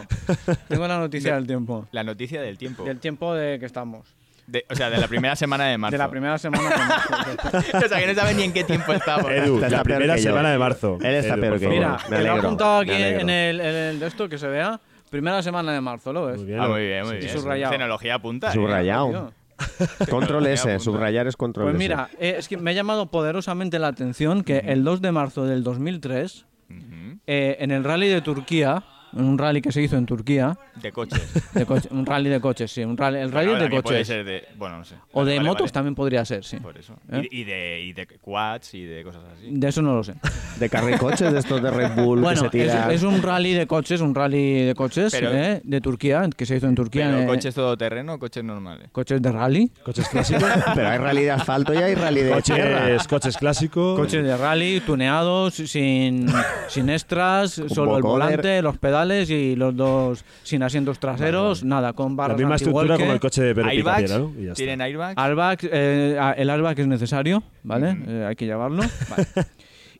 [0.68, 1.86] Tengo la noticia del tiempo.
[1.92, 2.84] La noticia del tiempo.
[2.84, 4.06] Del tiempo de que estamos.
[4.46, 5.92] De- o sea, de la primera semana de marzo.
[5.92, 7.58] De la primera semana de marzo.
[7.84, 9.30] o sea, que no saben ni en qué tiempo estamos.
[9.30, 10.22] Edu, la primera yo.
[10.24, 10.98] semana de marzo.
[11.00, 11.74] Él está Edu, peor que favor.
[11.78, 14.48] Mira, Me te lo he apuntado aquí en el, en el de esto que se
[14.48, 14.80] vea.
[15.10, 16.38] Primera semana de marzo, ¿lo ves?
[16.38, 16.60] Muy bien.
[16.60, 17.30] Ah, muy bien, muy Y bien.
[17.38, 17.72] subrayado.
[17.72, 18.48] Tecnología punta.
[18.50, 18.52] ¿eh?
[18.52, 19.32] Subrayado.
[20.10, 20.78] Control S, Apunta.
[20.84, 21.78] subrayar es control Pues S.
[21.78, 25.44] mira, eh, es que me ha llamado poderosamente la atención que el 2 de marzo
[25.44, 27.18] del 2003, Ujú.
[27.26, 30.92] eh, en el rally de Turquía, en un rally que se hizo en Turquía, De
[30.92, 31.20] coches.
[31.54, 33.96] de coche- un rally de coches, sí, un rally, el rally Bueno, de también Puede
[33.98, 34.06] coches.
[34.06, 34.44] ser de.
[34.56, 34.94] Bueno, no sé.
[35.12, 35.72] O de Vale, motos vale.
[35.72, 36.56] también podría ser, sí.
[36.58, 36.94] Por eso.
[37.12, 37.28] ¿Eh?
[37.30, 39.48] Y, y de, y de quads y de cosas así.
[39.50, 40.14] De eso no lo sé.
[40.58, 42.90] De carricoches, de estos de Red Bull Bueno, que es, se tiran.
[42.90, 46.56] es un rally de coches, un rally de coches Pero- eh, de Turquía, que se
[46.56, 47.06] hizo en Turquía.
[47.10, 48.88] Pero eh, coches todoterreno o coches normales.
[48.92, 49.72] coches de rally.
[49.82, 50.44] Coches clásicos.
[50.74, 52.82] Pero hay rally de asfalto y hay rally de tierra.
[52.82, 53.98] coches, coches clásicos.
[53.98, 56.26] Coches de rally, tuneados, sin,
[56.68, 58.99] sin extras, solo el volante, los pedales
[59.30, 63.42] y los dos sin asientos traseros, nada, con La barras misma estructura como el coche
[63.42, 63.54] de.
[63.54, 64.32] Picapiedra, ¿no?
[64.38, 64.54] Y ya está.
[64.54, 65.18] ¿Tienen airbags?
[65.18, 67.96] Airbags, eh, el airbag es necesario, ¿vale?
[68.06, 68.82] Eh, hay que llevarlo.
[69.10, 69.26] Vale.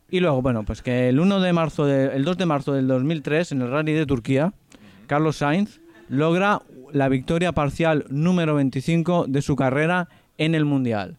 [0.09, 2.87] Y luego, bueno, pues que el 1 de marzo, de- el 2 de marzo del
[2.87, 4.53] 2003, en el Rally de Turquía,
[5.07, 6.61] Carlos Sainz logra
[6.91, 11.15] la victoria parcial número 25 de su carrera en el Mundial.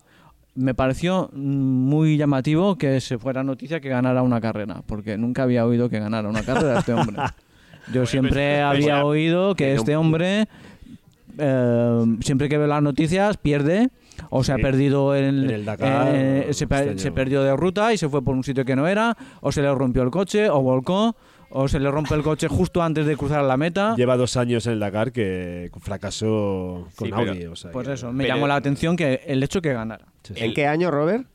[0.55, 5.45] Me pareció mm, muy llamativo que se fuera noticia que ganara una carrera, porque nunca
[5.45, 7.17] había oído que ganara una carrera este hombre.
[7.93, 10.47] Yo siempre pues, había pues, oído que este hombre,
[11.39, 13.89] eh, siempre que ve las noticias, pierde.
[14.31, 17.99] O se ha perdido en, En el Dakar, eh, se, este perdió de ruta y
[17.99, 20.61] se fue por un sitio que no era, o se le rompió el coche, o
[20.61, 21.17] volcó,
[21.51, 23.95] o se le rompe el coche justo antes de cruzar la meta.
[23.97, 27.45] Lleva dos años en el Dakar que fracasó con Sí, pero- Audi.
[27.47, 30.05] o sea Pues que- eso, me Pero- llamó la atención que el hecho que ganara.
[30.35, 31.27] ¿En qué año, Robert?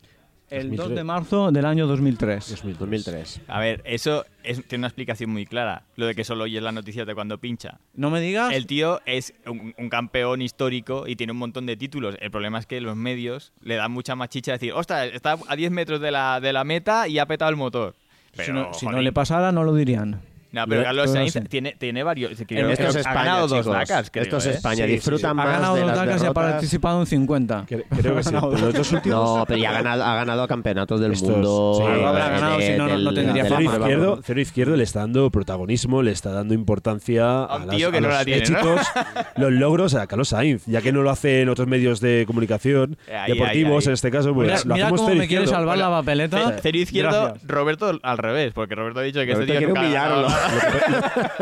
[0.50, 0.88] El 2003.
[0.90, 2.50] 2 de marzo del año 2003.
[2.50, 2.80] 2003.
[2.80, 3.42] 2003.
[3.48, 5.84] A ver, eso es- tiene una explicación muy clara.
[5.98, 7.80] Lo de que solo oyes las noticias de cuando pincha.
[7.94, 8.54] No me digas.
[8.54, 12.16] El tío es un, un campeón histórico y tiene un montón de títulos.
[12.22, 15.38] El problema es que los medios le dan mucha más chicha a decir, ostras, está
[15.48, 17.96] a 10 metros de la, de la meta y ha petado el motor.
[18.32, 20.22] si Pero, no, si no le pasara, no lo dirían.
[20.52, 21.42] No, pero Carlos yo no Sainz sé.
[21.42, 22.32] tiene, tiene varios.
[22.48, 23.66] creo- Esto es ha España, ganado dos.
[23.66, 24.50] Dakars, creo, Esto es ¿eh?
[24.52, 24.86] España.
[24.86, 27.66] Sí, Disfrutan Ha más ganado de dos Dakars y ha participado en 50.
[27.68, 28.30] Cre- Creo que sí.
[28.34, 29.38] Pero los dos últimos.
[29.40, 31.74] No, pero ya ha ganado, ha ganado campeonatos del Estos- mundo.
[31.78, 33.62] sí, de- habrá ganado, si no, no- no tendría fama.
[33.64, 37.98] izquierdo, cero izquierdo le está dando protagonismo, le está dando importancia a, las- tío que
[37.98, 38.58] a no los la tiene, ¿no?
[38.58, 38.88] éxitos,
[39.38, 42.98] los logros a Carlos Sainz, ya que no lo hace en otros medios de comunicación
[43.08, 43.88] Ahí, deportivos, ahí, ahí.
[43.88, 45.60] en este caso, pues mira lo mira hacemos cómo cero me quiere izquierdo.
[45.60, 46.50] salvar la papeleta.
[46.56, 47.34] Ce- Cero izquierdo.
[47.46, 49.82] Roberto al revés, porque Roberto ha dicho que este tío quiere nunca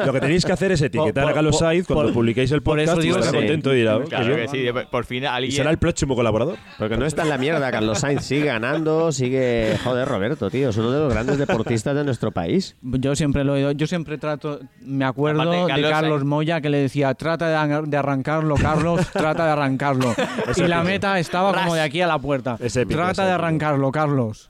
[0.05, 2.61] Lo que tenéis que hacer es etiquetar Por- a Carlos Sainz cuando por- publiquéis el
[2.61, 4.39] por eso podcast y digo estará contento y dirá, "Oh, qué Claro bien".
[4.39, 6.57] que sí, por fin Y será el próximo colaborador.
[6.77, 8.23] Porque no está en la mierda, Carlos Sainz.
[8.23, 9.77] Sigue ganando, sigue.
[9.83, 10.69] Joder, Roberto, tío.
[10.69, 12.75] Es uno de los grandes deportistas de nuestro país.
[12.81, 13.71] Yo siempre lo he oído.
[13.71, 14.59] Yo siempre trato.
[14.81, 18.55] Me acuerdo Aparte, de Carlos Sainz- Moya que le decía: trata de, ar- de arrancarlo,
[18.55, 20.13] Carlos, trata de arrancarlo.
[20.55, 22.57] y la meta estaba como de aquí a la puerta.
[22.59, 24.49] Es épico, trata es de arrancarlo, Carlos.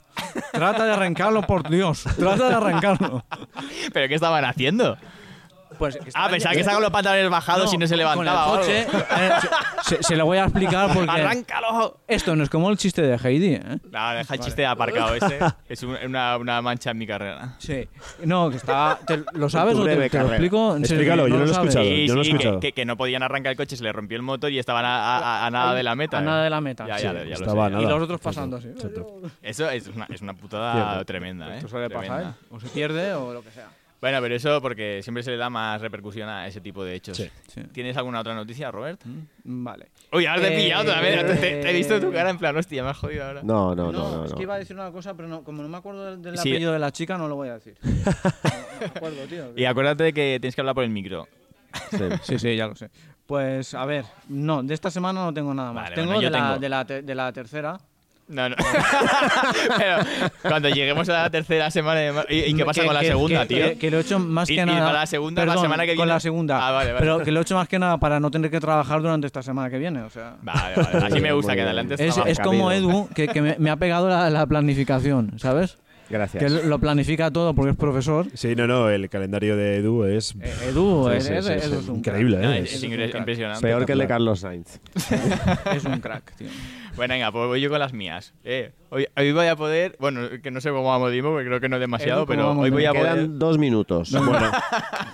[0.51, 2.06] Trata de arrancarlo, por Dios.
[2.17, 3.25] Trata de arrancarlo.
[3.93, 4.97] ¿Pero qué estaban haciendo?
[5.77, 8.45] Pues Ah, pensaba que estaban con los pantalones bajados y no se levantaba.
[8.45, 9.29] Con el coche, eh,
[9.83, 11.97] se, se- lo voy a explicar porque ¡Arráncalo!
[12.07, 13.55] esto no es como el chiste de Heidi.
[13.55, 13.79] ¿eh?
[13.91, 15.39] No, deja el chiste aparcado ese.
[15.69, 17.55] Es un- una, una mancha en mi carrera.
[17.59, 17.88] Sí.
[18.23, 18.99] No, que estaba.
[19.05, 20.77] ¿te- ¿Lo sabes o te, lo explico?
[20.77, 21.85] Explícalo, yo no lo he escuchado.
[21.85, 22.59] Sí, yo no lo he sí, que- escuchado.
[22.59, 25.17] Que, que no podían arrancar el coche, se le rompió el motor y estaban a,
[25.17, 26.17] a- a nada de la meta.
[26.17, 26.23] A ¿eh?
[26.23, 26.88] nada de la meta.
[26.88, 27.71] Ya, Sí, ya, ya lo estaba sé.
[27.71, 27.83] nada.
[27.83, 28.69] Y los otros pasando así.
[29.41, 31.05] Eso es una, es una putada Cierto.
[31.05, 31.57] tremenda, ¿eh?
[31.57, 32.05] Esto suele pasar.
[32.05, 32.38] Tremenda.
[32.51, 33.67] O se pierde o lo que sea.
[34.01, 37.17] Bueno, pero eso porque siempre se le da más repercusión a ese tipo de hechos.
[37.17, 37.29] Sí.
[37.47, 37.62] Sí.
[37.71, 39.01] ¿Tienes alguna otra noticia, Robert?
[39.43, 39.88] Vale.
[40.12, 41.25] Uy, ahora te he Eh, pillado otra vez.
[41.25, 43.41] Te, te- te he visto tu cara en plan, hostia, me has jodido ahora.
[43.43, 44.25] No, no, No, no, no.
[44.25, 44.38] es no.
[44.38, 46.49] que iba a decir una cosa, pero no, como no me acuerdo del, del Sí.
[46.51, 47.75] apellido de la chica, no lo voy a decir.
[47.84, 49.53] No, no me acuerdo, tío.
[49.55, 51.27] Y acuérdate de que tienes que hablar por el micro.
[51.91, 51.97] Sí.
[52.23, 52.89] Sí, sí, ya lo sé.
[53.25, 55.86] Pues a ver, no, de esta semana no tengo nada más.
[55.86, 56.60] Vale, tengo, bueno, yo de, la, tengo.
[56.60, 57.77] De, la te- de la tercera.
[58.27, 58.55] No, no.
[59.77, 59.97] Pero
[60.41, 63.01] cuando lleguemos a la tercera semana de mar- ¿Y, y qué pasa Que- con la
[63.01, 63.65] que- segunda, que- tío?
[63.69, 64.79] Que, que lo he hecho más Y- que y nada.
[64.88, 66.67] para la segunda, la Perdón, semana que Con viene- la segunda.
[66.67, 66.99] Ah, vale, vale.
[67.05, 69.43] Pero que lo he hecho más que nada para no tener que trabajar durante esta
[69.43, 70.01] semana que viene.
[70.01, 70.35] O sea.
[70.41, 71.05] Vale, vale.
[71.05, 72.71] Así me gusta que adelante Es, es como.
[72.71, 75.77] Edu, que, que me, me ha pegado la, la planificación, ¿sabes?
[76.07, 76.43] Gracias.
[76.43, 78.27] Que lo planifica todo porque es profesor.
[78.35, 81.51] Sí, no, no, el calendario de Edu es Eh, Edu, Sí, es, sí, es- sí,
[81.53, 82.59] Edu sí, es un increíble, ¿eh?
[82.59, 83.19] es Es- ingre- un crack.
[83.21, 83.61] impresionante.
[83.61, 84.79] Peor que el de Carlos Sainz.
[85.75, 86.47] Es un crack, tío.
[86.95, 88.34] Bueno, venga, pues voy yo con las mías.
[88.45, 91.60] Eh, hoy, hoy voy a poder, bueno, que no sé cómo vamos Dimo, porque creo
[91.60, 93.13] que no es demasiado, Edu, ¿cómo pero hoy voy a poder...
[93.15, 94.12] Quedan dos minutos.
[94.12, 94.51] Bueno,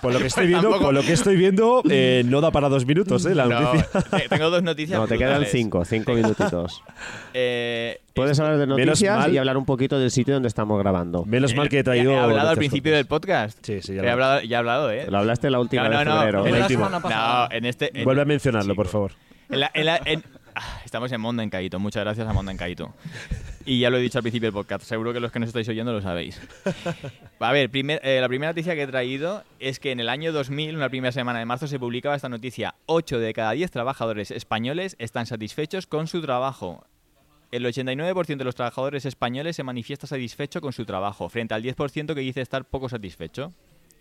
[0.00, 2.68] por lo que estoy viendo, Tampoco- por lo que estoy viendo, eh, no da para
[2.68, 3.34] dos minutos, ¿eh?
[3.34, 4.00] La No, noticia.
[4.02, 4.98] te- tengo dos noticias.
[5.00, 6.82] No, te quedan cinco, cinco minutitos.
[7.34, 11.24] Eh, Puedes hablar de noticias mal- y hablar un poquito del sitio donde estamos grabando.
[11.24, 12.18] Menos mal que he he, traído.
[12.20, 13.58] hablado al principio del podcast.
[13.62, 15.06] Sí, sí, ya he lo- hablado, ya he hablado, ¿eh?
[15.08, 16.46] Lo hablaste la última no, no, no, febrero.
[16.46, 16.58] en
[16.92, 17.48] la pasada.
[17.50, 17.98] No, en este...
[17.98, 19.12] en- Vuelve a mencionarlo, Sí, por favor.
[19.48, 20.22] En la- en la- en-
[20.84, 21.78] estamos en Monda en Caíto.
[21.78, 22.94] Muchas gracias a Monda en Caíto.
[23.64, 24.84] Y ya lo he dicho al principio del podcast.
[24.84, 26.40] Seguro que los que nos estáis oyendo lo sabéis.
[27.38, 30.32] A ver, primer- eh, la primera noticia que he traído es que en el año
[30.32, 32.74] 2000, una primera semana de marzo, se publicaba esta noticia.
[32.86, 36.84] 8 de cada 10 trabajadores españoles están satisfechos con su trabajo.
[37.50, 42.14] El 89% de los trabajadores españoles se manifiesta satisfecho con su trabajo, frente al 10%
[42.14, 43.52] que dice estar poco satisfecho.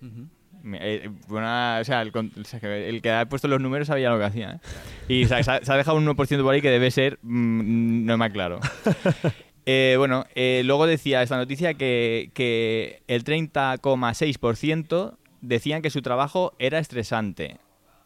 [0.01, 0.40] Me-
[0.73, 4.25] eh, una- o sea, el, que el que ha puesto los números sabía lo que
[4.25, 4.53] hacía.
[4.53, 4.59] ¿eh?
[5.13, 7.19] Y se ha, se ha- se ha dejado un 1% por ahí que debe ser,
[7.21, 8.59] mm, no me aclaro.
[9.67, 16.53] Eh, bueno, eh, luego decía esta noticia que, que el 30,6% decían que su trabajo
[16.57, 17.57] era estresante,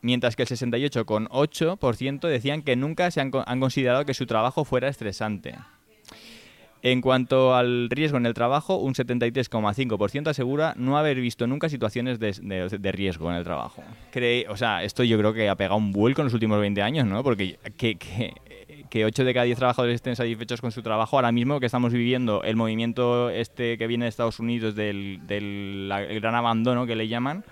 [0.02, 5.56] mientras que el 68,8% decían que nunca se han considerado que su trabajo fuera estresante.
[6.86, 12.20] En cuanto al riesgo en el trabajo, un 73,5% asegura no haber visto nunca situaciones
[12.20, 13.82] de, riesgo en el trabajo.
[14.12, 16.84] Cree, o sea, esto yo creo que ha pegado un vuelco en los últimos 20
[16.84, 17.24] años, ¿no?
[17.24, 18.36] Porque que, que,
[18.92, 21.92] que 8 de cada 10 trabajadores estén satisfechos con su trabajo, ahora mismo que estamos
[21.92, 25.22] viviendo el movimiento este que viene de Estados Unidos del,
[26.22, 27.44] gran abandono que le llaman,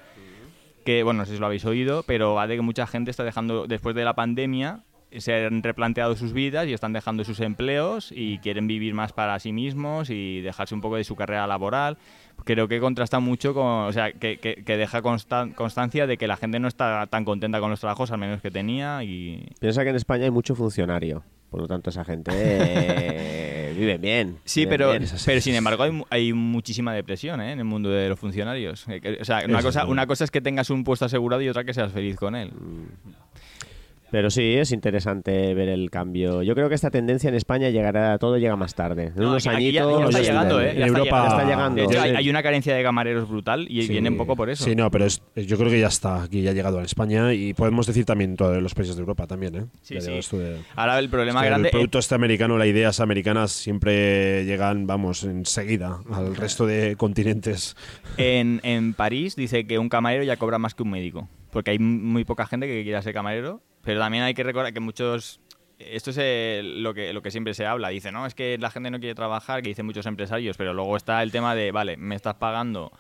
[0.86, 3.24] que bueno, no sé si lo habéis oído, pero va de que mucha gente está
[3.24, 4.84] dejando, después de la pandemia,
[5.20, 9.38] se han replanteado sus vidas y están dejando sus empleos y quieren vivir más para
[9.40, 11.98] sí mismos y dejarse un poco de su carrera laboral.
[12.46, 16.28] Creo que contrasta mucho con, o sea, que, que- que deja constan- constancia de que
[16.28, 19.84] la gente no está tan contenta con los trabajos, al menos que tenía, y Piensa
[19.84, 21.24] que en España hay mucho funcionario.
[21.52, 24.38] Por lo tanto, esa gente eh, vive bien.
[24.44, 25.06] Sí, vive pero, bien.
[25.26, 27.52] pero sin embargo hay, hay muchísima depresión ¿eh?
[27.52, 28.86] en el mundo de los funcionarios.
[28.90, 31.50] Eh, O sea, una Eso cosa, una cosa es que tengas un puesto asegurado y
[31.50, 32.52] otra que seas feliz con él.
[34.14, 36.44] Pero sí, es interesante ver el cambio.
[36.44, 39.06] Yo creo que esta tendencia en España llegará, todo llega más tarde.
[39.06, 40.02] En No, unos aquí- aquí ya- añitos.
[40.02, 40.70] ya está llegando, ¿eh?
[40.70, 41.76] En Ya Europa está llegando.
[41.82, 43.88] De hecho, hay, una carencia de camareros brutal y Sí.
[43.90, 44.66] viene un poco por eso.
[44.66, 47.34] Sí, no, pero es- yo creo que ya está aquí, ya ha llegado a España
[47.34, 49.66] y podemos decir también todos los países de Europa también, ¿eh?
[49.82, 50.38] Sí, Ya sí.
[50.38, 54.46] de- Ahora el problema es que grande El producto este americano, las ideas americanas siempre
[54.46, 57.76] llegan, vamos, enseguida al resto de continentes.
[58.18, 61.80] en, en París dice que un camarero ya cobra más que un médico, porque hay
[61.80, 65.40] muy poca gente que quiera ser camarero, pero también hay que recordar que muchos
[65.80, 68.70] esto es eh, lo que lo que siempre se habla, dice, "No, es que la
[68.70, 71.98] gente no quiere trabajar", que dicen muchos empresarios, pero luego está el tema de, vale,
[71.98, 72.92] me estás pagando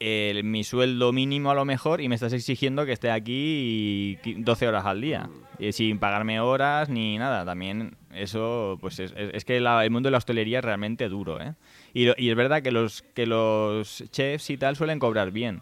[0.00, 4.36] el- mi sueldo mínimo a lo mejor y me estás exigiendo que esté aquí qui-
[4.42, 5.30] 12 horas al día
[5.70, 10.10] sin pagarme horas ni nada también eso pues es, es- que la- el mundo de
[10.10, 11.54] la hostelería es realmente duro ¿eh?
[11.94, 15.60] y, y es verdad que los que los chefs y tal suelen cobrar bien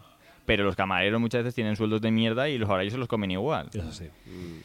[0.51, 3.31] pero los camareros muchas veces tienen sueldos de mierda y los horarios se los comen
[3.31, 3.69] igual.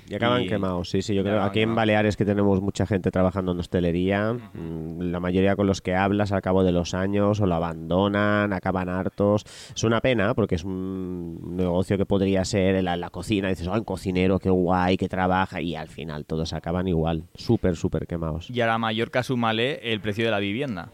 [0.08, 1.14] Y acaban Y- quemados, sí, sí.
[1.14, 1.76] Yo creo aquí en.
[1.76, 6.32] Baleares que tenemos mucha gente trabajando en hostelería, mm, la mayoría con los que hablas
[6.32, 9.44] al cabo de los años o lo abandonan, acaban hartos.
[9.76, 13.48] Es una pena porque es un negocio que podría ser la, la cocina.
[13.48, 15.60] Dices, oh, un cocinero, qué guay, que trabaja.
[15.60, 18.50] Y al final todos acaban igual, súper, súper quemados.
[18.50, 20.90] y ahora Mallorca súmale el precio de la vivienda.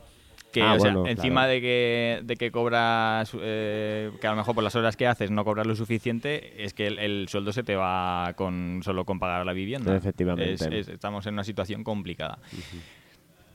[0.53, 1.49] Que, Ah, o sea, encima claro.
[1.53, 5.31] de que, de que cobras, eh, que a lo mejor por las horas que haces
[5.31, 9.19] no cobras lo suficiente, es que el, el sueldo se te va con solo con
[9.19, 9.97] pagar la vivienda.
[9.97, 10.53] Efectivamente.
[10.53, 12.39] Es- es- estamos en una situación complicada.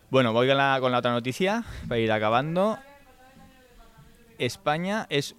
[0.10, 2.78] Bueno, voy con la, con la otra noticia para ir acabando.
[4.38, 5.36] España es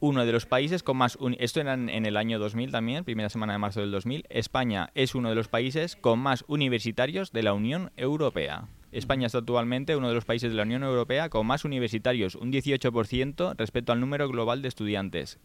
[0.00, 1.18] uno de los países con más...
[1.38, 4.26] Esto era en, en el año 2000 también, primera semana de marzo del 2000.
[4.30, 8.64] España es uno de los países con más universitarios de la Unión Europea.
[8.92, 12.50] España es actualmente uno de los países de la Unión Europea con más universitarios, un
[12.52, 15.38] 18% respecto al número global de estudiantes.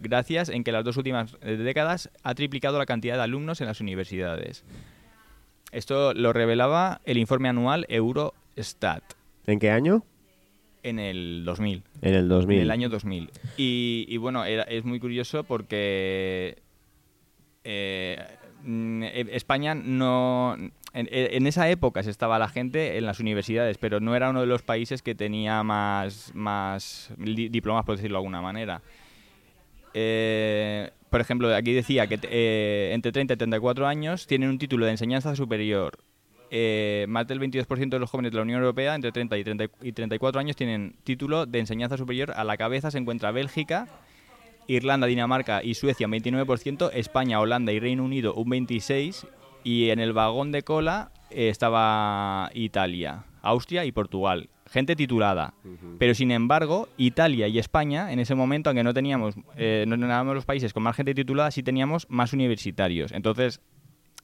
[0.00, 3.66] Gracias en que las dos últimas eh, décadas ha triplicado la cantidad de alumnos en
[3.66, 4.64] las universidades.
[5.72, 9.02] Esto lo revelaba el informe anual Eurostat
[9.46, 10.04] ¿En qué año?
[10.82, 11.82] en el 2000.
[12.02, 12.56] En el 2000.
[12.58, 13.30] En el año 2000.
[13.56, 16.58] Y, y bueno, era- es muy curioso porque
[17.64, 18.24] eh,
[18.64, 20.56] eh, España no...
[20.98, 24.46] En, esa época se estaba la gente en las universidades, pero no era uno de
[24.46, 28.80] los países que tenía más, más di- diplomas, por decirlo de alguna manera.
[29.94, 34.84] Eh, por ejemplo, aquí decía que eh, entre 30 y 34 años tienen un título
[34.86, 35.98] de enseñanza superior.
[36.50, 39.64] Eh, más del 22% de los jóvenes de la Unión Europea entre 30 y, 30
[39.82, 42.32] y 34 años tienen título de enseñanza superior.
[42.36, 43.88] A la cabeza se encuentra Bélgica,
[44.68, 49.26] Irlanda, Dinamarca y Suecia un 29%, España, Holanda y Reino Unido un 26%,
[49.66, 54.48] y en el vagón de cola eh, estaba Italia, Austria y Portugal.
[54.70, 55.54] Gente titulada.
[55.98, 60.36] Pero sin embargo, Italia y España, en ese momento, aunque no teníamos, eh, no éramos
[60.36, 63.10] los países con más gente titulada, sí teníamos más universitarios.
[63.10, 63.60] Entonces,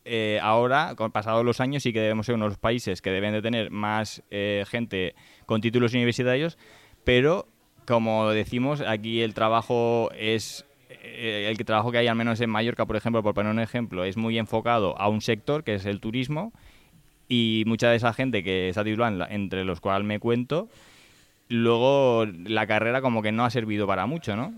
[0.05, 3.11] eh, ahora, con pasados los años, sí que debemos ser uno de los países que
[3.11, 6.57] deben de tener más eh, gente con títulos universitarios,
[7.03, 7.49] pero
[7.85, 10.67] como decimos, aquí el trabajo es
[11.12, 14.05] eh, el trabajo que hay al menos en Mallorca, por ejemplo, por poner un ejemplo,
[14.05, 16.53] es muy enfocado a un sector que es el turismo
[17.29, 20.68] y mucha de esa gente que está titulada, en la- entre los cuales me cuento,
[21.48, 24.53] luego la carrera como que no ha servido para mucho, ¿no?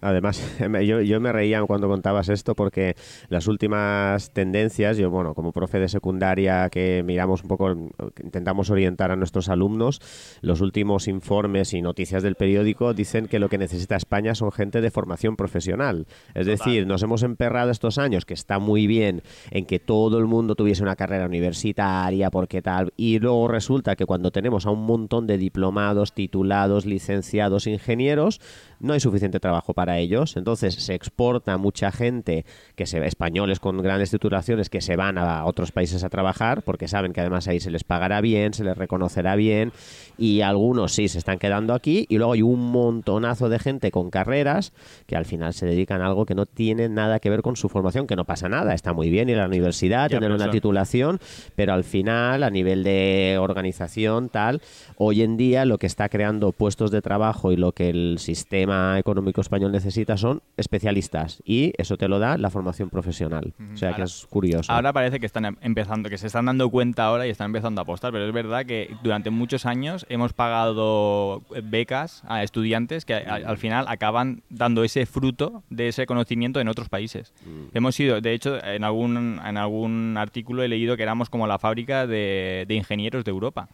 [0.00, 0.42] Además,
[0.84, 2.94] yo, yo me reía cuando contabas esto porque
[3.28, 7.74] las últimas tendencias, yo, bueno, como profe de secundaria que miramos un poco,
[8.22, 10.00] intentamos orientar a nuestros alumnos,
[10.42, 14.80] los últimos informes y noticias del periódico dicen que lo que necesita España son gente
[14.80, 16.06] de formación profesional.
[16.34, 20.26] Es decir, nos hemos emperrado estos años, que está muy bien, en que todo el
[20.26, 24.84] mundo tuviese una carrera universitaria, porque tal, y luego resulta que cuando tenemos a un
[24.84, 28.40] montón de diplomados, titulados, licenciados, ingenieros,
[28.80, 30.36] no hay suficiente trabajo para ellos.
[30.36, 35.44] Entonces se exporta mucha gente, que se españoles con grandes titulaciones, que se van a
[35.44, 38.76] otros países a trabajar, porque saben que además ahí se les pagará bien, se les
[38.76, 39.72] reconocerá bien,
[40.18, 44.10] y algunos sí se están quedando aquí, y luego hay un montonazo de gente con
[44.10, 44.72] carreras
[45.06, 47.68] que al final se dedican a algo que no tiene nada que ver con su
[47.68, 50.50] formación, que no pasa nada, está muy bien ir a la universidad, Ya, tener una
[50.50, 51.20] titulación,
[51.54, 54.60] pero al final, a nivel de organización, tal,
[54.96, 58.65] hoy en día lo que está creando puestos de trabajo y lo que el sistema
[58.98, 63.52] económico español necesita son especialistas y eso te lo da la formación profesional.
[63.74, 64.72] O sea que es curioso.
[64.72, 67.80] Ahora parece que están em- empezando, que se están dando cuenta ahora y están empezando
[67.80, 73.04] a apostar, pero es verdad que durante muchos años hemos pagado eh, becas a estudiantes
[73.04, 77.32] que a- al final acaban dando ese fruto de ese conocimiento en otros países.
[77.74, 81.58] Hemos sido, de hecho, en algún, en algún artículo he leído que éramos como la
[81.58, 83.68] fábrica de, de ingenieros de Europa.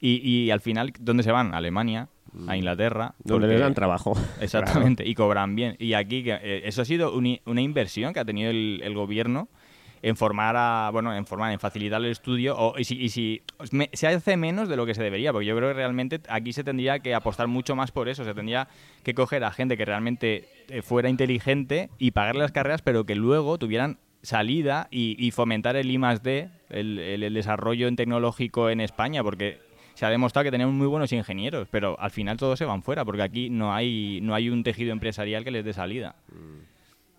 [0.00, 1.52] Y, y al final, ¿dónde se van?
[1.54, 2.08] A Alemania,
[2.46, 3.14] a Inglaterra.
[3.24, 4.12] donde porque- les dan trabajo.
[4.40, 5.76] Exactamente, y cobran bien.
[5.78, 9.48] Y aquí, que, eh, eso ha sido una inversión que ha tenido el, el gobierno
[10.00, 13.42] en formar a, bueno, en formar, en facilitar el estudio, o, y si, y si
[13.72, 16.52] me- se hace menos de lo que se debería, porque yo creo que realmente aquí
[16.52, 18.68] se tendría que apostar mucho más por eso, se tendría
[19.02, 23.16] que coger a gente que realmente eh, fuera inteligente y pagarle las carreras, pero que
[23.16, 27.96] luego tuvieran salida y, y fomentar el I más D, el, el- el desarrollo en
[27.96, 29.58] tecnológico en España, porque
[29.98, 33.04] se ha demostrado que tenemos muy buenos ingenieros, pero al final todos se van fuera,
[33.04, 36.14] porque aquí no hay, no hay un tejido empresarial que les dé salida.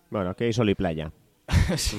[0.08, 1.12] Bueno, aquí hay sol y playa.
[1.76, 1.96] Sí.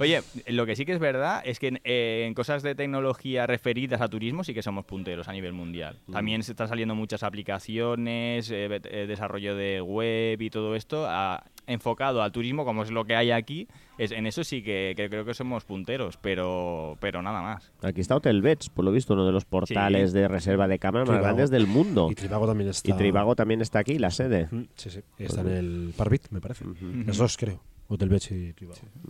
[0.00, 4.00] Oye, lo que sí que es verdad es que eh, en cosas de tecnología referidas
[4.00, 5.98] a turismo sí que somos punteros a nivel mundial.
[6.10, 11.44] También se están saliendo muchas aplicaciones, eh, eh, desarrollo de web y todo esto a-
[11.66, 13.68] enfocado al turismo, como es lo que hay aquí.
[13.96, 17.72] Es, en eso sí que, que creo que somos punteros, pero, pero nada más.
[17.82, 21.08] Aquí está Hotel Beds, por lo visto, uno de los portales de reserva de cámaras
[21.08, 22.08] más grandes del mundo.
[22.10, 22.90] Y Trivago también está.
[22.90, 24.48] Y Trivago también está aquí, la sede.
[24.50, 25.00] Mm, Sí, sí.
[25.18, 26.64] Está en el Parvit, me parece.
[27.06, 27.62] Los dos, creo.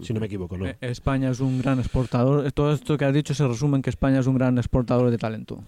[0.03, 0.67] Si no me equivoco, ¿no?
[0.67, 2.51] Eh, España es un gran exportador.
[2.53, 5.19] Todo esto que has dicho se resume en que España es un gran exportador de
[5.19, 5.63] talento.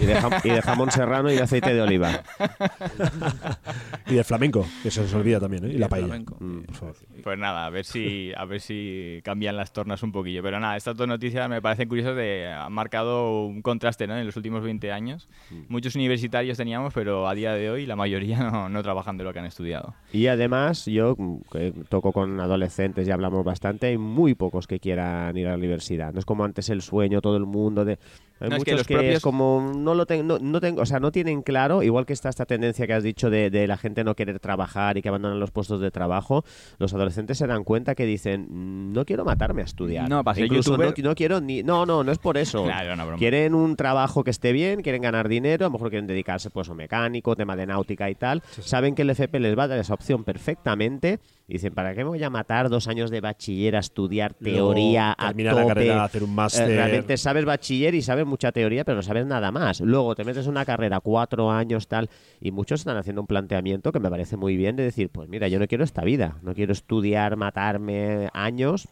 [0.00, 2.22] Y de, jam- y de jamón serrano y de aceite de oliva.
[4.08, 5.70] Y del flamenco, que se nos olvida también, ¿eh?
[5.74, 6.06] Y la el paella.
[6.06, 6.36] flamenco.
[6.38, 6.60] Mm.
[6.62, 6.96] Por favor.
[7.24, 10.44] Pues nada, a ver si a ver si cambian las tornas un poquillo.
[10.44, 14.16] Pero nada, estas dos noticias me parecen curiosas de han marcado un contraste ¿no?
[14.16, 15.28] en los últimos 20 años.
[15.68, 19.32] Muchos universitarios teníamos, pero a día de hoy la mayoría no, no trabajan de lo
[19.32, 19.94] que han estudiado.
[20.12, 24.78] Y además, yo mm, que toco con adolescentes y hablamos bastante, hay muy pocos que
[24.78, 26.12] quieran ir a la universidad.
[26.12, 27.98] No es como antes el sueño, todo el mundo de...
[28.38, 30.82] Hay No, es que muchos los que, propios- como no lo tengo, no, no tengo,
[30.82, 33.66] o sea, no tienen claro, igual que está esta tendencia que has dicho de, de
[33.66, 36.44] la gente no querer trabajar y que abandonan los puestos de trabajo,
[36.78, 40.08] los adolescentes se dan cuenta que dicen, "Mm, no quiero matarme a estudiar.
[40.08, 42.64] No, para Incluso no, youtuber- no quiero ni, no, no, no es por eso.
[42.76, 43.16] Claro.
[43.16, 46.68] Quieren un trabajo que esté bien, quieren ganar dinero, a lo mejor quieren dedicarse pues
[46.68, 48.42] a un mecánico, tema de náutica y tal.
[48.60, 51.20] Saben que el FP les va a dar esa opción perfectamente.
[51.48, 55.32] Dicen, ¿para qué me voy a matar dos años de bachiller a estudiar teoría a
[55.32, 55.44] tope?
[55.44, 56.66] la carrera, hacer un Eh, máster.
[56.68, 59.80] realmente sabes bachiller y sabes mucha teoría, pero no sabes nada más.
[59.80, 63.92] Luego te metes en una carrera, cuatro años, tal, y muchos están haciendo un planteamiento
[63.92, 66.52] que me parece muy bien de decir, pues mira, yo no quiero esta vida, no
[66.52, 68.88] quiero estudiar, matarme años,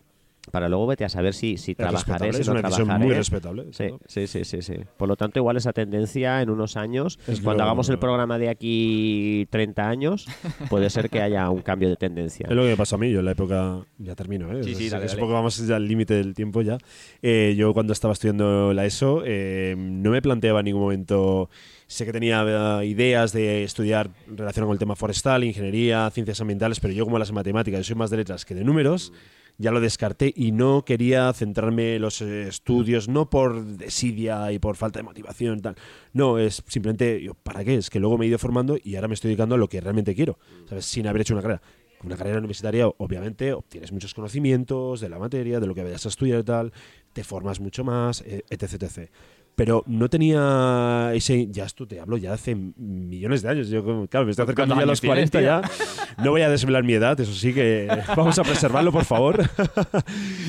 [0.50, 3.06] para luego vete a saber si, si Es trabajaré, si es no una decisión trabajaré.
[3.06, 3.66] muy respetable.
[3.72, 3.98] Sí, ¿no?
[4.06, 4.74] sí, sí, sí, sí.
[4.96, 8.38] Por lo tanto, igual esa tendencia en unos años, Es cuando lo- hagamos el programa
[8.38, 10.26] de aquí 30 años,
[10.68, 12.46] puede ser que haya un cambio de tendencia.
[12.48, 14.62] Es lo que me pasó a mí, yo en la época, ya termino, ¿eh?
[14.64, 15.20] Sí, Es- sí, dale, es un dale.
[15.26, 16.78] poco vamos ya al límite del tiempo ya.
[17.22, 21.48] Eh, yo cuando estaba estudiando la ESO eh, no me planteaba en ningún momento,
[21.86, 22.44] sé que tenía
[22.82, 27.18] eh, ideas de estudiar relacionado con el tema forestal, ingeniería, ciencias ambientales, pero yo como
[27.18, 29.12] las matemáticas, yo soy más de letras que de números,
[29.58, 34.76] ya lo descarté y no quería centrarme en los estudios, no por desidia y por
[34.76, 35.76] falta de motivación, tal.
[36.12, 37.76] No, es simplemente, ¿para qué?
[37.76, 39.80] Es que luego me he ido formando y ahora me estoy dedicando a lo que
[39.80, 40.38] realmente quiero,
[40.68, 40.86] ¿sabes?
[40.86, 41.62] Sin haber hecho una carrera.
[42.02, 46.10] Una carrera universitaria, obviamente, obtienes muchos conocimientos de la materia, de lo que vayas a
[46.10, 46.72] estudiar y tal,
[47.14, 49.10] te formas mucho más, eh, etc, etc.
[49.56, 51.48] Pero no tenía ese.
[51.50, 53.68] Ya esto te hablo ya hace millones de años.
[53.68, 56.24] Yo, claro, me estoy acercando ya a los ¿Cuántos años 40 tienes, ya.
[56.24, 59.48] No voy a desvelar mi edad, eso sí que vamos a preservarlo, por favor.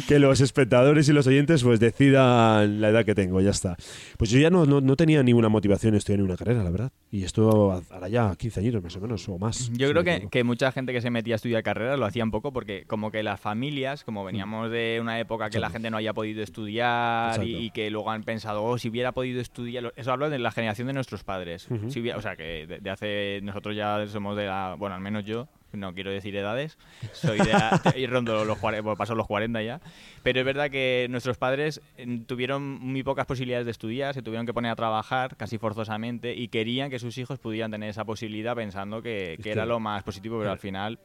[0.07, 3.75] que los espectadores y los oyentes pues decidan la edad que tengo, ya está.
[4.17, 6.91] Pues yo ya no, no, no tenía ninguna motivación en estudiar una carrera, la verdad.
[7.11, 9.71] Y esto hará ya 15 años más o menos, o más.
[9.73, 12.23] Yo si creo que, que mucha gente que se metía a estudiar carreras lo hacía
[12.23, 15.89] un poco porque como que las familias, como veníamos de una época que la gente
[15.89, 19.93] no había podido estudiar y, y que luego han pensado, oh, si hubiera podido estudiar,
[19.95, 21.67] eso hablo de la generación de nuestros padres.
[21.69, 21.89] Ujú.
[21.91, 25.01] Si hubiera- o sea, que de, de hace, nosotros ya somos de la, bueno, al
[25.01, 26.77] menos yo, no quiero decir edades,
[27.11, 29.81] soy de la, y rondo los 40, bueno, paso los 40 ya,
[30.23, 34.45] pero es verdad que nuestros padres eh, tuvieron muy pocas posibilidades de estudiar, se tuvieron
[34.45, 38.55] que poner a trabajar casi forzosamente y querían que sus hijos pudieran tener esa posibilidad
[38.55, 40.97] pensando que, que que- era lo más positivo, pero al final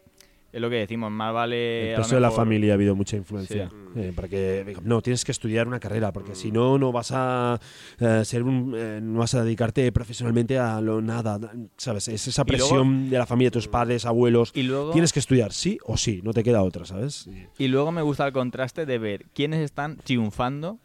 [0.53, 1.91] es lo que decimos, más vale...
[1.93, 3.69] El peso de la familia ha habido mucha influencia.
[3.95, 4.01] Sí.
[4.01, 7.11] eh, para que digan, no, tienes que estudiar una carrera, porque si no, no vas
[7.13, 7.61] a
[8.01, 11.39] eh, ser un, eh, no vas a dedicarte profesionalmente a lo nada.
[11.77, 12.09] ¿Sabes?
[12.09, 14.51] Es esa luego- presión de la familia, de tus padres, abuelos.
[14.55, 17.29] Y luego, Tienes que estudiar, sí o sí, no te queda otra, ¿sabes?
[17.59, 20.79] Y luego me gusta el contraste de ver quiénes están triunfando,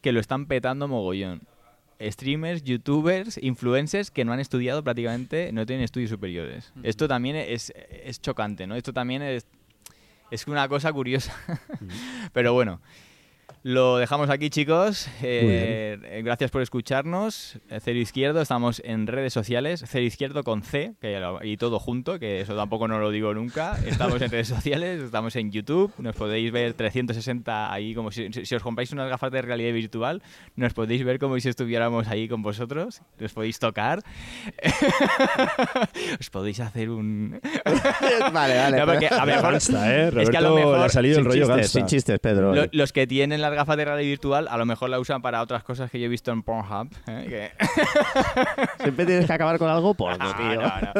[0.00, 1.42] que lo están petando mogollón.
[2.00, 6.72] Streamers, youtubers, influencers que no han estudiado prácticamente, no tienen estudios superiores.
[6.82, 8.76] Esto también es, es chocante, ¿no?
[8.76, 9.46] Esto también es,
[10.30, 11.34] es una cosa curiosa.
[12.32, 12.80] Pero bueno,
[13.64, 15.08] lo dejamos aquí, chicos.
[15.22, 17.58] Eh, eh, gracias por escucharnos.
[17.80, 19.84] Cero Izquierdo, estamos en redes sociales.
[19.86, 23.34] Cero Izquierdo con C que lo- y todo junto, que eso tampoco no lo digo
[23.34, 23.76] nunca.
[23.86, 25.92] Estamos en redes sociales, estamos en YouTube.
[25.98, 30.22] Nos podéis ver 360 ahí, como si, si- os compráis unas gafas de realidad virtual,
[30.56, 33.02] nos podéis ver como si estuviéramos ahí con vosotros.
[33.18, 34.02] Nos podéis tocar.
[36.20, 37.40] os podéis hacer un.
[38.32, 38.76] vale, vale.
[38.78, 40.10] No, porque, a ver, Gangsta, ¿eh?
[40.16, 42.54] es que a lo mejor le ha salido el rollo chistes, sin chistes, Pedro.
[42.54, 45.40] Lo- los que tienen las gafas de realidad virtual a lo mejor la usan para
[45.42, 46.88] otras cosas que yo he visto en Pornhub.
[47.06, 47.50] ¿eh?
[47.58, 50.54] Que- Siempre tienes que acabar con algo porno, No, tío.
[50.62, 50.92] no, no.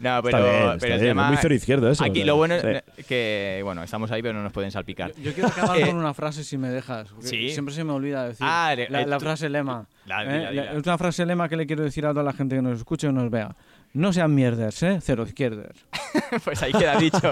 [0.00, 1.22] No, pero, Está bien, pero está el bien, tema.
[1.24, 2.66] es muy cero izquierdo eso, Aquí lo bueno sí.
[2.96, 5.12] es que, bueno, estamos ahí, pero no nos pueden salpicar.
[5.14, 7.08] Yo, yo quiero acabar Eh, con una frase si me dejas.
[7.20, 7.50] ¿sí?
[7.50, 8.44] Siempre se me olvida decir.
[8.48, 9.86] Ah, la, eh, la frase lema.
[10.06, 10.52] La- ¿eh?
[10.54, 10.72] La-.
[10.72, 13.06] Es una frase lema que le quiero decir a toda la gente que nos escuche
[13.08, 13.54] o nos vea.
[13.94, 14.98] No sean mierders, ¿eh?
[15.02, 15.72] Cero izquierdas.
[16.44, 17.30] pues ahí queda dicho.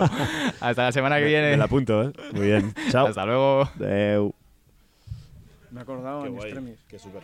[0.61, 1.57] Hasta la semana que Me viene.
[1.57, 2.13] la apunto, ¿eh?
[2.33, 2.75] Muy bien.
[2.91, 3.07] Chao.
[3.07, 3.63] Hasta luego.
[3.81, 4.35] Adeu.
[5.71, 6.79] Me he acordado Qué en guay, extremis.
[6.89, 7.23] qué súper.